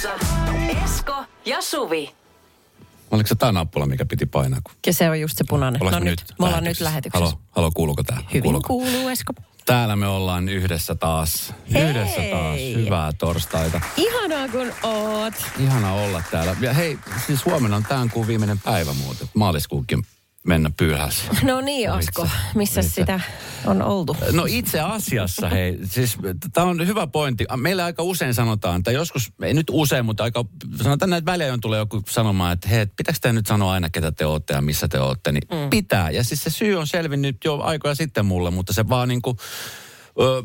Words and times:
Studiossa 0.00 0.84
Esko 0.84 1.24
ja 1.44 1.62
Suvi. 1.62 2.14
Oliko 3.10 3.26
se 3.26 3.34
tämä 3.34 3.52
nappula, 3.52 3.86
mikä 3.86 4.04
piti 4.04 4.26
painaa? 4.26 4.60
Kun... 4.64 4.74
Ja 4.86 4.92
se 4.92 5.10
on 5.10 5.20
just 5.20 5.38
se 5.38 5.44
punainen. 5.48 5.82
Ollaanko 5.82 6.04
no 6.04 6.10
nyt, 6.10 6.24
me 6.38 6.46
ollaan 6.46 6.64
nyt 6.64 6.80
lähetyksessä. 6.80 7.24
Halo, 7.24 7.40
halo 7.50 7.70
kuuluuko 7.74 8.02
tää? 8.02 8.18
Hyvin 8.28 8.42
kuuluuko? 8.42 8.66
kuuluu, 8.68 9.08
Esko. 9.08 9.32
Täällä 9.66 9.96
me 9.96 10.06
ollaan 10.06 10.48
yhdessä 10.48 10.94
taas. 10.94 11.54
Hei! 11.72 11.82
Yhdessä 11.82 12.20
taas. 12.30 12.58
Hyvää 12.74 13.12
torstaita. 13.12 13.80
Ihanaa 13.96 14.48
kun 14.48 14.72
oot. 14.82 15.34
Ihana 15.58 15.92
olla 15.92 16.22
täällä. 16.30 16.56
Ja 16.60 16.72
hei, 16.72 16.98
siis 17.26 17.44
huomenna 17.44 17.76
on 17.76 17.84
tämän 17.88 18.10
kuun 18.10 18.26
viimeinen 18.26 18.58
päivä 18.58 18.92
muuten. 18.92 19.28
Maaliskuukin 19.34 20.02
mennä 20.46 20.70
pyyhässä. 20.76 21.24
No 21.42 21.60
niin, 21.60 21.90
Asko. 21.90 22.22
Itse- 22.22 22.36
Missä 22.54 22.80
itse. 22.80 22.92
sitä 22.92 23.20
on 23.66 23.82
oltu? 23.82 24.16
No 24.32 24.44
itse 24.48 24.80
asiassa, 24.80 25.48
hei, 25.48 25.78
siis 25.84 26.16
tämä 26.52 26.66
on 26.66 26.86
hyvä 26.86 27.06
pointti. 27.06 27.44
Meillä 27.56 27.84
aika 27.84 28.02
usein 28.02 28.34
sanotaan, 28.34 28.82
tai 28.82 28.94
joskus, 28.94 29.32
ei 29.42 29.54
nyt 29.54 29.66
usein, 29.70 30.04
mutta 30.04 30.22
aika, 30.24 30.44
sanotaan 30.82 31.10
näitä 31.10 31.32
välejä 31.32 31.52
on 31.52 31.60
tulee 31.60 31.78
joku 31.78 32.02
sanomaan, 32.08 32.52
että 32.52 32.68
hei, 32.68 32.86
pitääkö 32.86 33.18
te 33.22 33.32
nyt 33.32 33.46
sanoa 33.46 33.72
aina, 33.72 33.90
ketä 33.90 34.12
te 34.12 34.26
olette 34.26 34.54
ja 34.54 34.60
missä 34.60 34.88
te 34.88 35.00
olette, 35.00 35.32
niin 35.32 35.42
mm. 35.50 35.70
pitää. 35.70 36.10
Ja 36.10 36.24
siis 36.24 36.42
se 36.42 36.50
syy 36.50 36.76
on 36.76 36.86
selvinnyt 36.86 37.36
jo 37.44 37.58
aikoja 37.60 37.94
sitten 37.94 38.26
mulle, 38.26 38.50
mutta 38.50 38.72
se 38.72 38.88
vaan 38.88 39.08
niin 39.08 39.22
kuin, 39.22 39.36
ö, 40.20 40.42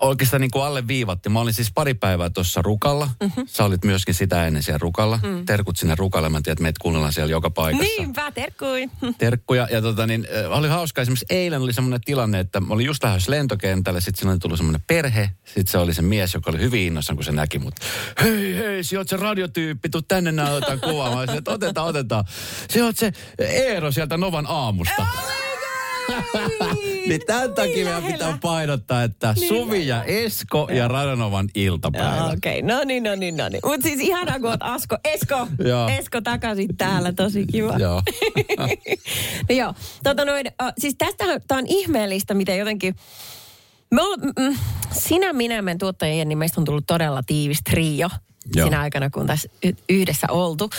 oikeastaan 0.00 0.40
niin 0.40 0.50
kuin 0.50 0.64
alle 0.64 0.88
viivatti. 0.88 1.28
Mä 1.28 1.40
olin 1.40 1.54
siis 1.54 1.72
pari 1.74 1.94
päivää 1.94 2.30
tuossa 2.30 2.62
Rukalla. 2.62 3.10
Mm-hmm. 3.22 3.44
Sä 3.46 3.64
olit 3.64 3.84
myöskin 3.84 4.14
sitä 4.14 4.46
ennen 4.46 4.62
siellä 4.62 4.78
Rukalla. 4.78 5.20
Mm. 5.22 5.46
Terkut 5.46 5.76
sinne 5.76 5.94
Rukalle. 5.94 6.28
Mä 6.28 6.40
tiedän, 6.42 6.52
että 6.52 6.62
meitä 6.62 6.78
kuunnellaan 6.82 7.12
siellä 7.12 7.30
joka 7.30 7.50
paikassa 7.50 7.94
Niinpä, 7.98 8.30
terkkui. 8.30 8.88
terkkuja. 9.18 9.68
Ja 9.70 9.82
tota, 9.82 10.06
niin, 10.06 10.26
äh, 10.44 10.58
oli 10.58 10.68
hauska. 10.68 11.02
Esimerkiksi 11.02 11.26
eilen 11.30 11.62
oli 11.62 11.72
semmoinen 11.72 12.00
tilanne, 12.04 12.40
että 12.40 12.60
mä 12.60 12.74
olin 12.74 12.86
just 12.86 13.04
lähdössä 13.04 13.30
lentokentälle. 13.30 14.00
Sitten 14.00 14.18
siinä 14.18 14.32
oli 14.32 14.38
tullut 14.38 14.58
semmoinen 14.58 14.82
perhe. 14.86 15.30
Sitten 15.44 15.66
se 15.66 15.78
oli 15.78 15.94
se 15.94 16.02
mies, 16.02 16.34
joka 16.34 16.50
oli 16.50 16.60
hyvin 16.60 16.82
innoissaan, 16.82 17.16
kun 17.16 17.24
se 17.24 17.32
näki 17.32 17.58
mut. 17.58 17.74
Hei, 18.20 18.56
hei, 18.56 18.84
sä 18.84 18.98
oot 18.98 19.08
se 19.08 19.16
radiotyyppi, 19.16 19.88
tuu 19.88 20.02
tänne 20.02 20.32
näin 20.32 20.52
otetaan 20.52 20.80
kuvaa. 20.80 21.10
Mä 21.10 21.18
olisin, 21.18 21.38
että 21.38 21.50
otetaan, 21.50 21.86
otetaan. 21.86 22.24
Sä 22.74 22.84
oot 22.84 22.96
se 22.96 23.12
Eero 23.38 23.92
sieltä 23.92 24.16
Novan 24.16 24.46
aamusta. 24.48 25.06
Niin 27.08 27.20
tämän 27.26 27.54
takia 27.54 27.84
meidän 27.84 28.02
pitää 28.02 28.38
painottaa, 28.42 29.02
että 29.02 29.34
Suvi 29.48 29.86
ja 29.86 30.04
Esko 30.04 30.68
ja 30.72 30.88
Radanovan 30.88 31.48
iltapäivä. 31.54 32.24
Okei, 32.24 32.58
okay. 32.58 32.76
no 32.76 32.84
niin, 32.84 33.02
no 33.02 33.14
niin, 33.14 33.36
no 33.36 33.48
niin. 33.48 33.60
Mutta 33.64 33.88
siis 33.88 34.00
ihanaa, 34.00 34.40
kun 34.40 34.50
oot 34.50 34.60
Asko. 34.62 34.96
Esko. 35.04 35.48
Esko 35.98 36.20
takaisin 36.20 36.76
täällä, 36.76 37.12
tosi 37.12 37.46
kiva. 37.46 37.76
Joo. 37.78 38.02
no 39.48 39.54
joo, 39.54 39.74
tota 40.04 40.24
noin, 40.24 40.46
siis 40.78 40.94
tästähän, 40.98 41.40
tää 41.48 41.58
on 41.58 41.66
ihmeellistä, 41.66 42.34
miten 42.34 42.58
jotenkin, 42.58 42.94
me 43.90 44.02
ol, 44.02 44.16
mm, 44.16 44.56
sinä, 44.92 45.32
minä 45.32 45.62
meidän 45.62 45.78
tuottajien, 45.78 46.28
niin 46.28 46.38
meistä 46.38 46.60
on 46.60 46.64
tullut 46.64 46.86
todella 46.86 47.22
tiivis 47.26 47.60
trio. 47.70 48.08
Joo. 48.54 48.66
Sinä 48.66 48.80
aikana, 48.80 49.10
kun 49.10 49.26
tässä 49.26 49.48
yhdessä 49.88 50.26
oltu. 50.30 50.70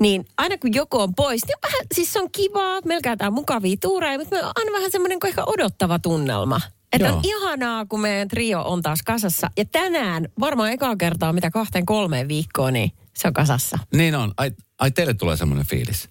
Niin 0.00 0.26
aina 0.36 0.58
kun 0.58 0.74
joku 0.74 1.00
on 1.00 1.14
pois, 1.14 1.44
niin 1.46 1.56
on 1.56 1.60
vähän, 1.62 1.86
siis 1.94 2.12
se 2.12 2.20
on 2.20 2.30
kivaa, 2.32 2.80
meillä 2.84 3.02
käytetään 3.02 3.32
mukavia 3.32 3.76
tuureja, 3.80 4.18
mutta 4.18 4.36
on 4.36 4.52
aina 4.56 4.72
vähän 4.72 4.90
semmoinen 4.90 5.20
kuin 5.20 5.28
ehkä 5.28 5.44
odottava 5.46 5.98
tunnelma. 5.98 6.60
Että 6.92 7.14
on 7.14 7.20
ihanaa, 7.22 7.86
kun 7.86 8.00
meidän 8.00 8.28
trio 8.28 8.62
on 8.62 8.82
taas 8.82 9.02
kasassa. 9.02 9.50
Ja 9.56 9.64
tänään, 9.64 10.28
varmaan 10.40 10.70
ekaa 10.72 10.96
kertaa, 10.96 11.32
mitä 11.32 11.50
kahteen 11.50 11.86
kolmeen 11.86 12.28
viikkoon, 12.28 12.72
niin 12.72 12.92
se 13.16 13.28
on 13.28 13.34
kasassa. 13.34 13.78
Niin 13.94 14.14
on. 14.14 14.32
Ai, 14.36 14.50
ai 14.78 14.90
teille 14.90 15.14
tulee 15.14 15.36
semmoinen 15.36 15.66
fiilis. 15.66 16.08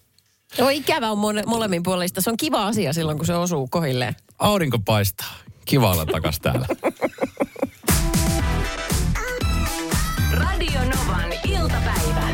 Joo, 0.58 0.68
ikävä 0.68 1.10
on 1.10 1.18
mole, 1.18 1.42
molemmin 1.46 1.82
puolista. 1.82 2.20
Se 2.20 2.30
on 2.30 2.36
kiva 2.36 2.66
asia 2.66 2.92
silloin, 2.92 3.18
kun 3.18 3.26
se 3.26 3.34
osuu 3.34 3.68
kohilleen. 3.70 4.16
Aurinko 4.38 4.78
paistaa. 4.78 5.34
Kiva 5.64 5.92
olla 5.92 6.06
takas 6.06 6.40
täällä. 6.40 6.66
Radio 10.32 10.80
Novan 10.80 11.05
iltapäivä. 11.66 12.28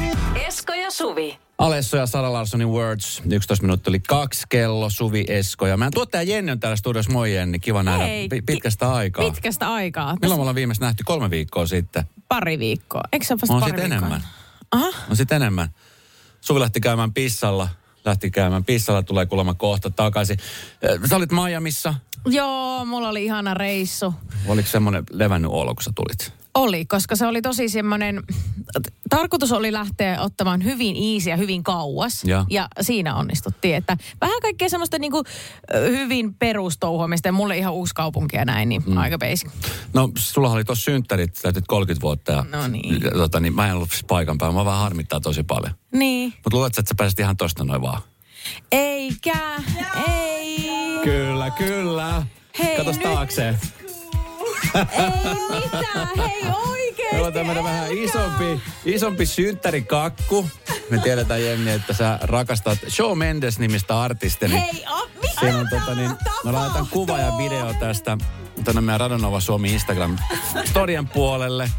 Esko 0.47 0.73
ja 0.75 0.91
Suvi. 0.91 1.39
Alesso 1.59 1.97
ja 1.97 2.07
Sara 2.07 2.33
Larssonin 2.33 2.69
Words. 2.69 3.23
11 3.31 3.63
minuuttia 3.67 3.91
oli 3.91 4.01
kaksi 4.01 4.43
kello, 4.49 4.91
Suvi 4.91 5.25
Esko. 5.29 5.67
Ja 5.67 5.77
meidän 5.77 5.93
tuottaja 5.95 6.23
Jenni 6.23 6.53
on 6.53 6.61
täällä 6.61 6.77
studiossa. 6.77 7.13
Moi 7.13 7.35
Jenni, 7.35 7.59
kiva 7.59 7.83
nähdä 7.83 8.05
Hei, 8.05 8.29
pi- 8.29 8.43
pitkästä 8.43 8.93
aikaa. 8.93 9.25
Pitkästä 9.31 9.73
aikaa. 9.73 10.17
Milloin 10.23 10.39
me 10.39 10.43
ollaan 10.43 10.55
viimeksi 10.55 10.81
nähty? 10.81 11.05
Kolme 11.05 11.31
viikkoa 11.31 11.67
sitten. 11.67 12.05
Pari 12.29 12.59
viikkoa. 12.59 13.01
Eikö 13.13 13.27
se 13.27 13.35
ole 13.35 13.41
vasta 13.41 13.55
On 13.55 13.61
pari 13.61 13.71
sitten 13.71 13.91
viikkoa? 13.91 14.09
enemmän. 14.09 14.29
Aha. 14.73 14.89
On 15.11 15.17
sitten 15.17 15.37
enemmän. 15.37 15.69
Suvi 16.41 16.61
lähti 16.61 16.81
käymään 16.81 17.13
pissalla. 17.15 17.69
Lähti 18.05 18.31
käymään 18.31 18.65
pissalla, 18.65 19.03
tulee 19.03 19.27
kuulemma 19.27 19.55
kohta 19.55 19.91
takaisin. 19.91 20.39
Sä 21.09 21.17
olit 21.17 21.33
Miamiissa. 21.33 21.95
Joo, 22.27 22.85
mulla 22.85 23.09
oli 23.09 23.25
ihana 23.25 23.55
reissu. 23.55 24.15
Oliko 24.47 24.69
semmoinen 24.69 25.05
levännyt 25.11 25.51
olo, 25.51 25.75
kun 25.75 25.83
sä 25.83 25.91
tulit? 25.95 26.33
Oli, 26.55 26.85
koska 26.85 27.17
se 27.17 27.27
oli 27.27 27.43
tosi 27.43 27.69
semmoinen, 27.69 28.23
tarkoitus 29.11 29.53
oli 29.53 29.73
lähteä 29.73 30.21
ottamaan 30.21 30.65
hyvin 30.65 30.97
easy 31.15 31.31
ja 31.31 31.37
hyvin 31.37 31.63
kauas. 31.63 32.25
Ja. 32.25 32.45
ja 32.51 32.69
siinä 32.81 33.17
onnistuttiin, 33.17 33.75
että 33.77 33.97
vähän 34.21 34.41
kaikkea 34.43 34.69
semmoista 34.69 34.99
niinku 34.99 35.23
hyvin 35.75 36.35
perustouhuamista 36.35 37.29
ja 37.29 37.33
mulle 37.33 37.59
ihan 37.59 37.73
uusi 37.73 37.95
kaupunki 37.95 38.37
ja 38.37 38.45
näin, 38.45 38.69
niin 38.69 38.83
mm. 38.87 38.97
aika 38.97 39.19
basic. 39.19 39.51
No, 39.93 40.11
sulla 40.19 40.51
oli 40.51 40.65
tuossa 40.65 40.85
synttärit, 40.85 41.39
täytit 41.43 41.65
30 41.69 42.03
vuotta. 42.03 42.33
Ja, 42.33 42.45
No 42.53 42.69
niin. 42.69 43.03
ja 43.03 43.11
Tota, 43.11 43.41
niin 43.41 43.55
mä 43.55 43.69
en 43.69 43.75
ollut 43.75 43.91
siis 43.91 44.05
paikan 44.05 44.39
päällä. 44.39 44.55
Mä 44.59 44.65
vaan 44.65 44.81
harmittaa 44.83 45.21
tosi 45.21 45.43
paljon. 45.43 45.75
Niin. 45.93 46.33
Mutta 46.45 46.57
luuletko, 46.57 46.81
että 46.81 46.89
sä 46.89 46.95
pääsit 46.99 47.19
ihan 47.19 47.37
tosta 47.37 47.65
noin 47.65 47.83
vaan? 47.83 48.03
Eikä, 48.73 49.41
ei. 50.09 50.71
Kyllä, 51.05 51.51
kyllä. 51.51 52.27
Hei, 52.59 52.77
Katos 52.77 52.97
nyt- 52.97 53.03
taakse. 53.03 53.59
Ei 54.75 55.61
mitään, 55.61 56.09
hei 56.17 56.43
oikeesti. 56.71 57.45
Meillä 57.45 57.59
on 57.59 57.65
vähän 57.65 57.93
isompi, 57.93 58.61
isompi 58.85 59.27
synttärikakku. 59.27 60.51
Me 60.91 60.99
tiedetään, 60.99 61.45
Jenni, 61.45 61.71
että 61.71 61.93
sä 61.93 62.19
rakastat 62.23 62.79
Shawn 62.89 63.19
Mendes-nimistä 63.19 64.01
artistia. 64.01 64.49
niin 64.49 64.63
Hei, 64.63 64.85
mitä 65.23 65.41
Siinä 65.41 65.59
on, 65.59 65.69
tota, 65.71 65.95
niin, 65.95 66.11
mä 66.45 66.53
laitan 66.53 66.87
kuva 66.91 67.19
ja 67.19 67.33
video 67.39 67.75
tästä 67.81 68.19
tänne 68.65 68.81
meidän 68.81 69.01
Radonova 69.01 69.41
Suomi 69.41 69.73
Instagram 69.73 70.19
storien 70.65 71.09
puolelle. 71.09 71.71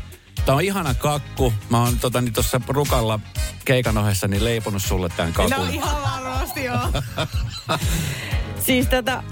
Tää 0.46 0.56
on 0.56 0.62
ihana 0.62 0.94
kakku. 0.94 1.54
Mä 1.70 1.80
oon 1.84 2.00
tota, 2.00 2.22
niin 2.22 2.34
tuossa 2.34 2.62
Rukalla 2.68 3.20
keikan 3.66 3.98
ohessa 3.98 4.28
niin 4.28 4.46
leiponut 4.46 4.82
sulle 4.82 5.10
tämän 5.10 5.34
kakun. 5.34 5.52
No 5.52 5.66
ihan 5.72 6.02
varmasti 6.02 6.64
joo. 6.64 6.80
Siis 8.66 8.88
tota, 8.88 9.24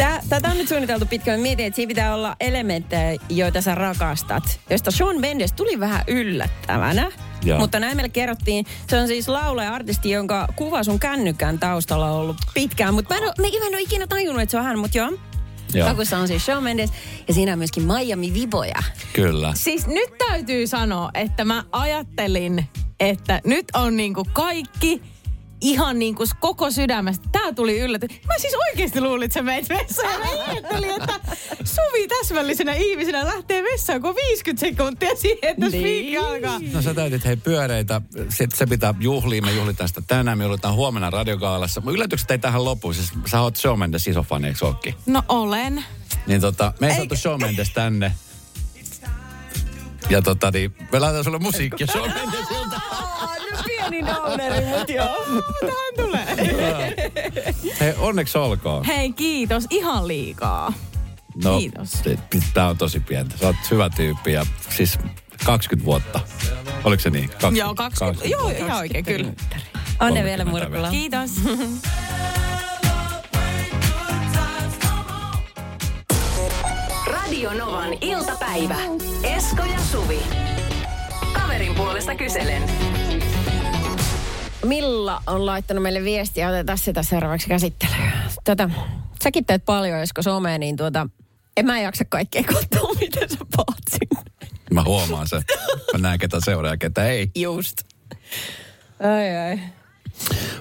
tää, 0.00 0.22
tätä 0.28 0.48
on 0.48 0.58
nyt 0.58 0.68
suunniteltu 0.68 1.06
pitkään. 1.06 1.40
Mietin, 1.40 1.66
että 1.66 1.76
siinä 1.76 1.88
pitää 1.88 2.14
olla 2.14 2.36
elementtejä, 2.40 3.20
joita 3.28 3.60
sä 3.60 3.74
rakastat. 3.74 4.60
Josta 4.70 4.90
Sean 4.90 5.20
Mendes 5.20 5.52
tuli 5.52 5.80
vähän 5.80 6.04
yllättävänä. 6.06 7.12
Joo. 7.44 7.58
Mutta 7.58 7.80
näin 7.80 7.96
meille 7.96 8.08
kerrottiin, 8.08 8.66
se 8.88 8.96
on 8.96 9.06
siis 9.06 9.28
laulaja 9.28 9.74
artisti, 9.74 10.10
jonka 10.10 10.48
kuva 10.56 10.84
sun 10.84 11.00
kännykän 11.00 11.58
taustalla 11.58 12.10
on 12.10 12.20
ollut 12.20 12.36
pitkään. 12.54 12.94
Mutta 12.94 13.14
mä 13.14 13.18
en, 13.18 13.26
oo- 13.26 13.34
mä 13.38 13.46
en 13.46 13.74
ole 13.74 13.80
ikinä 13.80 14.06
tajunnut, 14.06 14.42
että 14.42 14.50
se 14.50 14.58
on 14.58 14.64
hän, 14.64 14.78
mutta 14.78 14.98
joo. 14.98 15.12
Joo. 15.74 15.88
Kakussa 15.88 16.18
on 16.18 16.28
siis 16.28 16.44
Shawn 16.44 16.64
Mendes 16.64 16.90
ja 17.28 17.34
siinä 17.34 17.52
on 17.52 17.58
myöskin 17.58 17.82
Miami 17.82 18.34
Viboja. 18.34 18.82
Kyllä. 19.12 19.52
Siis 19.54 19.86
nyt 19.86 20.18
täytyy 20.18 20.66
sanoa, 20.66 21.10
että 21.14 21.44
mä 21.44 21.64
ajattelin, 21.72 22.66
että 23.00 23.40
nyt 23.44 23.66
on 23.74 23.96
niinku 23.96 24.24
kaikki 24.32 25.02
ihan 25.60 25.98
niinku 25.98 26.24
koko 26.40 26.70
sydämestä. 26.70 27.28
Tää 27.32 27.52
tuli 27.52 27.78
yllätys. 27.80 28.10
Mä 28.10 28.34
siis 28.38 28.54
oikeasti 28.70 29.00
luulin, 29.00 29.24
että 29.24 29.34
sä 29.34 29.42
meit 29.42 29.68
vessaan. 29.68 30.20
Mä 30.20 30.44
ajattelin, 30.46 30.90
että 30.90 31.20
Suvi 31.64 32.08
täsmällisenä 32.08 32.72
ihmisenä 32.72 33.24
lähtee 33.26 33.62
vessaan, 33.62 34.00
kun 34.00 34.10
on 34.10 34.16
50 34.16 34.66
sekuntia 34.66 35.16
siihen, 35.16 35.38
että 35.42 35.68
niin. 35.68 36.20
alkaa. 36.20 36.60
No 36.72 36.82
sä 36.82 36.94
täytit 36.94 37.24
hei 37.24 37.36
pyöreitä, 37.36 38.00
sitten 38.28 38.58
se 38.58 38.66
pitää 38.66 38.94
juhlia, 39.00 39.42
me 39.42 39.52
juhlitaan 39.52 39.88
sitä 39.88 40.02
tänään, 40.06 40.38
me 40.38 40.44
juhlitaan 40.44 40.74
huomenna 40.74 41.10
radiokaalassa. 41.10 41.80
Mun 41.80 41.94
Yllätykset 41.94 42.30
ei 42.30 42.38
tähän 42.38 42.64
lopu, 42.64 42.92
siis 42.92 43.12
sä 43.26 43.40
oot 43.40 43.56
Shawn 43.56 43.78
Mendes 43.78 44.08
iso 44.08 44.22
fani, 44.22 44.48
eikö 44.48 44.66
ookin? 44.66 44.94
No 45.06 45.22
olen. 45.28 45.84
Niin 46.26 46.40
tota, 46.40 46.72
me 46.80 46.88
ei 46.88 46.96
saatu 46.96 47.16
Shawn 47.16 47.40
Mendes 47.40 47.70
tänne. 47.70 48.12
Ja 50.10 50.22
tota 50.22 50.50
niin, 50.50 50.74
me 50.92 50.98
laitetaan 50.98 51.24
sulle 51.24 51.38
musiikkia 51.38 51.86
Shawn 51.86 52.12
Mendesiltä. 52.14 52.59
Pieni 53.90 54.06
downeri, 54.08 54.66
mutta 54.66 54.92
joo. 54.92 55.24
Tähän 55.60 55.94
tulee. 55.96 56.36
Hei, 57.80 57.94
onneksi 57.98 58.38
olkoon. 58.38 58.84
Hei, 58.84 59.12
kiitos. 59.12 59.64
Ihan 59.70 60.08
liikaa. 60.08 60.72
No, 61.44 61.58
Kiitos. 61.58 61.92
Tää 62.54 62.68
on 62.68 62.78
tosi 62.78 63.00
pientä. 63.00 63.38
Sä 63.38 63.46
oot 63.46 63.56
hyvä 63.70 63.90
tyyppi 63.90 64.32
ja 64.32 64.46
siis 64.76 64.98
20 65.46 65.84
vuotta. 65.86 66.20
Oliko 66.84 67.00
se 67.02 67.10
niin? 67.10 67.28
20, 67.28 67.58
Joo, 67.58 67.74
20. 67.74 68.28
Joo, 68.28 68.48
ihan 68.48 68.78
oikein, 68.78 69.04
kyllä. 69.04 69.32
Anne 69.98 70.24
vielä 70.24 70.44
30 70.44 70.68
Murkula. 70.76 70.90
Kiitos. 70.90 71.30
Radio 77.06 77.54
Novan 77.54 77.90
iltapäivä. 78.00 78.76
Esko 79.22 79.62
ja 79.64 79.78
Suvi. 79.92 80.20
Kaverin 81.32 81.74
puolesta 81.74 82.14
kyselen. 82.14 82.62
Milla 84.64 85.22
on 85.26 85.46
laittanut 85.46 85.82
meille 85.82 86.04
viestiä, 86.04 86.48
otetaan 86.48 86.78
sitä 86.78 87.02
seuraavaksi 87.02 87.48
käsittelyyn. 87.48 88.12
Tota, 88.44 88.70
säkin 89.22 89.44
teet 89.44 89.64
paljon, 89.64 89.98
Esko, 89.98 90.22
somea, 90.22 90.58
niin 90.58 90.76
tuota, 90.76 91.08
en 91.56 91.66
mä 91.66 91.80
jaksa 91.80 92.04
kaikkea 92.04 92.42
katsoa, 92.42 92.94
miten 93.00 93.30
sä 93.30 93.38
paat 93.56 93.78
sinne. 93.90 94.30
Mä 94.70 94.84
huomaan 94.84 95.28
sen. 95.28 95.42
Mä 95.92 95.98
näen, 95.98 96.18
ketä 96.18 96.40
seuraa 96.44 96.72
ja 96.72 96.76
ketä 96.76 97.08
ei. 97.08 97.30
Just. 97.34 97.76
Ai 99.00 99.36
ai. 99.36 99.60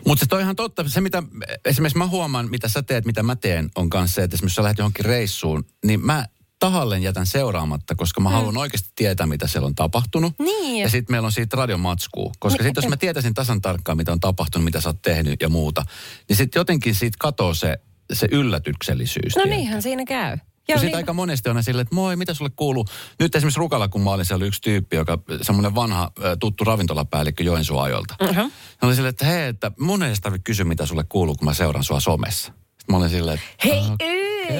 Mutta 0.07 0.25
se 0.29 0.35
on 0.35 0.41
ihan 0.41 0.55
totta. 0.55 0.89
Se, 0.89 1.01
mitä 1.01 1.23
esimerkiksi 1.65 1.97
mä 1.97 2.07
huomaan, 2.07 2.49
mitä 2.49 2.67
sä 2.67 2.83
teet, 2.83 3.05
mitä 3.05 3.23
mä 3.23 3.35
teen, 3.35 3.69
on 3.75 3.89
kanssa 3.89 4.15
se, 4.15 4.23
että 4.23 4.35
esimerkiksi 4.35 4.51
jos 4.51 4.55
sä 4.55 4.63
lähdet 4.63 4.77
johonkin 4.77 5.05
reissuun, 5.05 5.65
niin 5.85 6.05
mä 6.05 6.25
tahalleen 6.59 7.03
jätän 7.03 7.25
seuraamatta, 7.25 7.95
koska 7.95 8.21
mä 8.21 8.29
haluan 8.29 8.57
oikeasti 8.57 8.89
tietää, 8.95 9.27
mitä 9.27 9.47
siellä 9.47 9.65
on 9.65 9.75
tapahtunut. 9.75 10.33
Niin. 10.39 10.81
Ja 10.81 10.89
sitten 10.89 11.13
meillä 11.13 11.25
on 11.25 11.31
siitä 11.31 11.57
radiomatskuu. 11.57 12.31
Koska 12.39 12.63
sitten 12.63 12.83
jos 12.83 12.89
mä 12.89 12.97
tietäisin 12.97 13.33
tasan 13.33 13.61
tarkkaan, 13.61 13.97
mitä 13.97 14.11
on 14.11 14.19
tapahtunut, 14.19 14.63
mitä 14.63 14.81
sä 14.81 14.89
oot 14.89 15.01
tehnyt 15.01 15.41
ja 15.41 15.49
muuta, 15.49 15.83
niin 16.29 16.37
sitten 16.37 16.59
jotenkin 16.59 16.95
siitä 16.95 17.17
katoo 17.19 17.53
se, 17.53 17.77
se 18.13 18.27
yllätyksellisyys. 18.31 19.35
No 19.35 19.43
tiedätkö? 19.43 19.55
niinhän 19.55 19.81
siinä 19.81 20.05
käy. 20.05 20.37
Ja 20.67 20.75
sitten 20.75 20.87
niin, 20.87 20.97
aika 20.97 21.13
monesti 21.13 21.49
on 21.49 21.63
silleen, 21.63 21.81
että 21.81 21.95
moi, 21.95 22.15
mitä 22.15 22.33
sulle 22.33 22.51
kuuluu? 22.55 22.85
Nyt 23.19 23.35
esimerkiksi 23.35 23.59
Rukalla, 23.59 23.87
kun 23.87 24.01
mä 24.01 24.11
olin, 24.11 24.25
siellä 24.25 24.45
yksi 24.45 24.61
tyyppi, 24.61 24.95
joka 24.95 25.19
semmoinen 25.41 25.75
vanha 25.75 26.11
tuttu 26.39 26.63
ravintolapäällikkö 26.63 27.43
Joensuun 27.43 27.83
ajoilta. 27.83 28.15
Uh-huh. 28.21 28.35
Hän 28.35 28.51
oli 28.81 28.95
silleen, 28.95 29.09
että 29.09 29.25
hei, 29.25 29.47
että 29.47 29.71
mun 29.79 30.03
ei 30.03 30.13
tarvitse 30.21 30.43
kysyä, 30.43 30.65
mitä 30.65 30.85
sulle 30.85 31.03
kuuluu, 31.09 31.35
kun 31.35 31.45
mä 31.45 31.53
seuraan 31.53 31.83
sua 31.83 31.99
somessa. 31.99 32.53
Mä 32.91 32.97
olin 32.97 33.09
silleen, 33.09 33.35
että 33.39 33.67
Hei, 33.67 33.83
okei, 33.93 34.57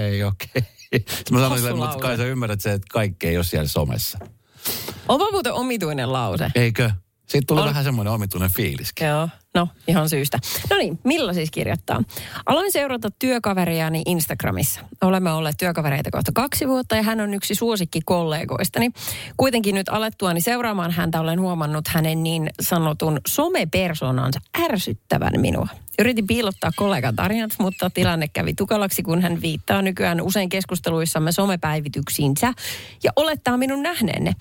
ei. 0.00 0.24
okei. 0.24 0.62
Sitten 0.92 1.14
mä 1.30 1.40
sanoin 1.40 1.58
silleen, 1.60 1.76
mutta 1.76 1.98
kai 1.98 2.16
sä 2.16 2.24
ymmärrät 2.24 2.60
se, 2.60 2.72
että 2.72 2.86
kaikki 2.92 3.26
ei 3.28 3.36
ole 3.36 3.44
siellä 3.44 3.68
somessa. 3.68 4.18
Onpa 5.08 5.30
muuten 5.30 5.52
omituinen 5.52 6.12
lause. 6.12 6.50
Eikö? 6.54 6.90
Siitä 7.28 7.46
tuli 7.46 7.60
On. 7.60 7.66
vähän 7.66 7.84
semmoinen 7.84 8.12
omituinen 8.12 8.50
fiiliskin. 8.50 9.06
Joo, 9.06 9.28
no 9.54 9.68
ihan 9.88 10.08
syystä. 10.08 10.38
No 10.70 10.76
niin, 10.76 10.98
Milla 11.04 11.32
siis 11.32 11.50
kirjoittaa. 11.50 12.02
Aloin 12.46 12.72
seurata 12.72 13.08
työkaveriani 13.18 14.02
Instagramissa. 14.06 14.80
Olemme 15.02 15.32
olleet 15.32 15.56
työkavereita 15.58 16.10
kohta 16.10 16.32
kaksi 16.34 16.68
vuotta 16.68 16.96
ja 16.96 17.02
hän 17.02 17.20
on 17.20 17.34
yksi 17.34 17.54
suosikki 17.54 18.00
kollegoistani. 18.04 18.90
Kuitenkin 19.36 19.74
nyt 19.74 19.88
alettuani 19.88 20.40
seuraamaan 20.40 20.90
häntä 20.90 21.20
olen 21.20 21.40
huomannut 21.40 21.88
hänen 21.88 22.22
niin 22.22 22.50
sanotun 22.60 23.20
somepersonansa 23.28 24.40
ärsyttävän 24.64 25.32
minua. 25.40 25.68
Yritin 26.02 26.26
piilottaa 26.26 26.70
kollegan 26.76 27.16
tarinat, 27.16 27.50
mutta 27.58 27.90
tilanne 27.90 28.28
kävi 28.28 28.54
tukalaksi, 28.54 29.02
kun 29.02 29.22
hän 29.22 29.42
viittaa 29.42 29.82
nykyään 29.82 30.20
usein 30.20 30.48
keskusteluissamme 30.48 31.32
somepäivityksiinsä 31.32 32.52
ja 33.02 33.10
olettaa 33.16 33.56
minun 33.56 33.82
nähneenne. 33.82 34.32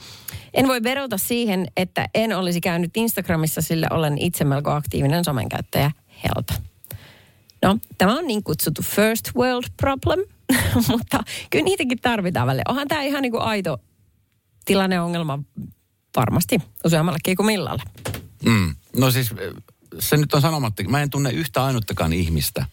En 0.54 0.68
voi 0.68 0.84
verota 0.84 1.18
siihen, 1.18 1.68
että 1.78 2.10
en 2.16 2.38
olisi 2.38 2.62
käynyt 2.62 2.98
Instagramissa, 2.98 3.62
sillä 3.62 3.88
olen 3.92 4.18
itse 4.18 4.44
melko 4.44 4.72
aktiivinen 4.72 5.26
somenkäyttäjä. 5.26 5.92
Help. 6.24 6.48
No, 7.62 7.78
tämä 7.98 8.18
on 8.18 8.28
niin 8.28 8.44
kutsuttu 8.44 8.82
first 8.82 9.36
world 9.36 9.66
problem, 9.78 10.20
mutta 10.92 11.24
kyllä 11.50 11.66
niitäkin 11.66 12.00
tarvitaan 12.02 12.48
välillä. 12.48 12.64
Onhan 12.68 12.88
tämä 12.88 13.02
ihan 13.02 13.22
niin 13.22 13.32
kuin 13.32 13.44
aito 13.44 13.78
tilanneongelma 14.66 15.40
varmasti 16.16 16.60
useammallekin 16.86 17.36
kuin 17.36 17.46
millalle. 17.46 17.84
Mm. 18.46 18.76
No 18.98 19.12
siis 19.12 19.34
se 20.00 20.18
nyt 20.18 20.34
on 20.34 20.42
sanomatta, 20.42 20.84
mä 20.84 21.02
en 21.02 21.10
tunne 21.10 21.30
yhtä 21.30 21.64
ainuttakaan 21.64 22.14
ihmistä, 22.14 22.66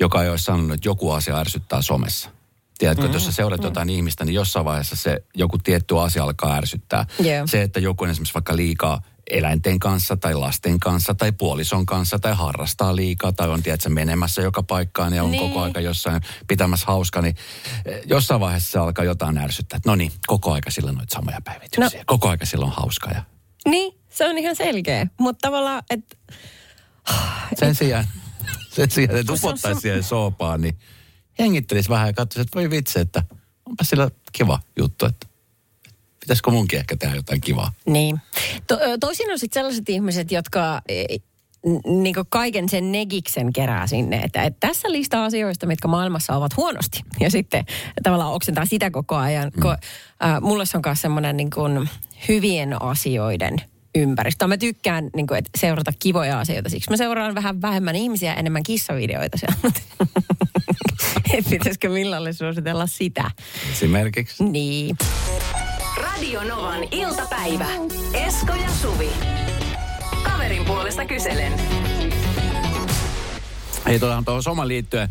joka 0.00 0.22
ei 0.22 0.30
olisi 0.30 0.44
sanonut, 0.44 0.72
että 0.74 0.88
joku 0.88 1.10
asia 1.10 1.38
ärsyttää 1.38 1.82
somessa. 1.82 2.30
Tiedätkö, 2.78 3.02
mm, 3.02 3.06
että 3.06 3.16
jos 3.16 3.24
sä 3.24 3.32
seurat 3.32 3.60
mm. 3.60 3.64
jotain 3.64 3.90
ihmistä, 3.90 4.24
niin 4.24 4.34
jossain 4.34 4.64
vaiheessa 4.64 4.96
se 4.96 5.24
joku 5.34 5.58
tietty 5.58 6.00
asia 6.00 6.24
alkaa 6.24 6.54
ärsyttää. 6.56 7.06
Joo. 7.18 7.46
Se, 7.46 7.62
että 7.62 7.80
joku 7.80 8.04
on 8.04 8.10
esimerkiksi 8.10 8.34
vaikka 8.34 8.56
liikaa 8.56 9.00
eläinten 9.30 9.78
kanssa 9.78 10.16
tai 10.16 10.34
lasten 10.34 10.80
kanssa 10.80 11.14
tai 11.14 11.32
puolison 11.32 11.86
kanssa 11.86 12.18
tai 12.18 12.34
harrastaa 12.34 12.96
liikaa 12.96 13.32
tai 13.32 13.48
on 13.48 13.62
tiedätkö, 13.62 13.88
menemässä 13.88 14.42
joka 14.42 14.62
paikkaan 14.62 15.12
ja 15.12 15.24
on 15.24 15.30
Niin. 15.30 15.48
koko 15.48 15.60
aika 15.62 15.80
jossain 15.80 16.20
pitämässä 16.48 16.86
hauska, 16.86 17.22
niin 17.22 17.36
eh, 17.84 18.00
jossain 18.04 18.40
vaiheessa 18.40 18.70
se 18.70 18.78
alkaa 18.78 19.04
jotain 19.04 19.38
ärsyttää. 19.38 19.80
No 19.86 19.94
niin, 19.94 20.12
koko 20.26 20.52
aika 20.52 20.70
silloin 20.70 20.96
noita 20.96 21.14
samoja 21.14 21.38
päivityksiä. 21.44 21.98
No. 22.00 22.04
Koko 22.06 22.28
aika 22.28 22.46
silloin 22.46 22.70
on 22.72 22.76
hauska 22.76 23.10
ja 23.10 23.22
Niin, 23.68 23.98
se 24.08 24.28
on 24.28 24.38
ihan 24.38 24.56
selkeä. 24.56 25.06
Mutta 25.20 25.48
tavallaan, 25.48 25.82
että 25.90 26.16
Sen 27.58 27.74
sijaan, 27.74 28.06
sen 28.70 28.90
sijaan 28.90 29.16
että 29.16 29.30
Kun 29.32 29.38
se 29.38 29.46
on 29.46 29.50
upottaisi 29.50 29.80
siihen 29.80 30.02
soopaan, 30.02 30.60
niin 30.60 30.78
hengittelisi 31.38 31.88
vähän 31.88 32.06
ja 32.06 32.12
katsoisi, 32.12 32.40
että 32.40 32.58
voi 32.58 32.70
vitsi, 32.70 33.00
että 33.00 33.22
onpa 33.66 33.84
sillä 33.84 34.10
kiva 34.32 34.60
juttu, 34.78 35.06
että 35.06 35.26
pitäisikö 36.20 36.50
munkin 36.50 36.78
ehkä 36.78 36.96
tehdä 36.96 37.16
jotain 37.16 37.40
kivaa. 37.40 37.72
Niin. 37.86 38.20
To, 38.66 38.78
toisin 39.00 39.30
on 39.30 39.38
sitten 39.38 39.60
sellaiset 39.60 39.88
ihmiset, 39.88 40.32
jotka 40.32 40.82
niin 41.86 42.14
kaiken 42.28 42.68
sen 42.68 42.92
negiksen 42.92 43.52
kerää 43.52 43.86
sinne, 43.86 44.16
että, 44.16 44.42
että 44.42 44.66
tässä 44.68 44.92
lista 44.92 45.24
asioista, 45.24 45.66
mitkä 45.66 45.88
maailmassa 45.88 46.36
ovat 46.36 46.56
huonosti. 46.56 47.00
Ja 47.20 47.30
sitten 47.30 47.64
tavallaan 48.02 48.32
oksentaa 48.32 48.66
sitä 48.66 48.90
koko 48.90 49.16
ajan. 49.16 49.52
Mm. 49.56 49.62
Ko, 49.62 49.70
äh, 49.70 50.40
mulle 50.40 50.66
se 50.66 50.76
on 50.76 50.82
myös 50.86 51.00
semmoinen 51.00 51.36
niin 51.36 51.50
hyvien 52.28 52.82
asioiden 52.82 53.56
ympäristö. 53.96 54.46
Mä 54.46 54.56
tykkään 54.56 55.10
niin 55.16 55.26
kuin, 55.26 55.38
että 55.38 55.50
seurata 55.58 55.92
kivoja 55.98 56.40
asioita, 56.40 56.68
siksi 56.68 56.90
mä 56.90 56.96
seuraan 56.96 57.34
vähän 57.34 57.62
vähemmän 57.62 57.96
ihmisiä, 57.96 58.34
enemmän 58.34 58.62
kissavideoita 58.62 59.38
siellä. 59.38 59.56
Pitäisikö 61.50 61.88
millalle 61.88 62.32
suositella 62.32 62.86
sitä? 62.86 63.30
Esimerkiksi. 63.72 64.44
Niin. 64.44 64.96
Radio 65.96 66.44
Novan 66.44 66.84
iltapäivä. 66.90 67.66
Esko 68.12 68.54
ja 68.54 68.70
Suvi. 68.82 69.08
Kaverin 70.22 70.64
puolesta 70.64 71.04
kyselen. 71.04 71.52
Ei 73.86 73.98
tuohon 73.98 74.24
tuohon 74.24 74.42
soman 74.42 74.68
liittyen. 74.68 75.08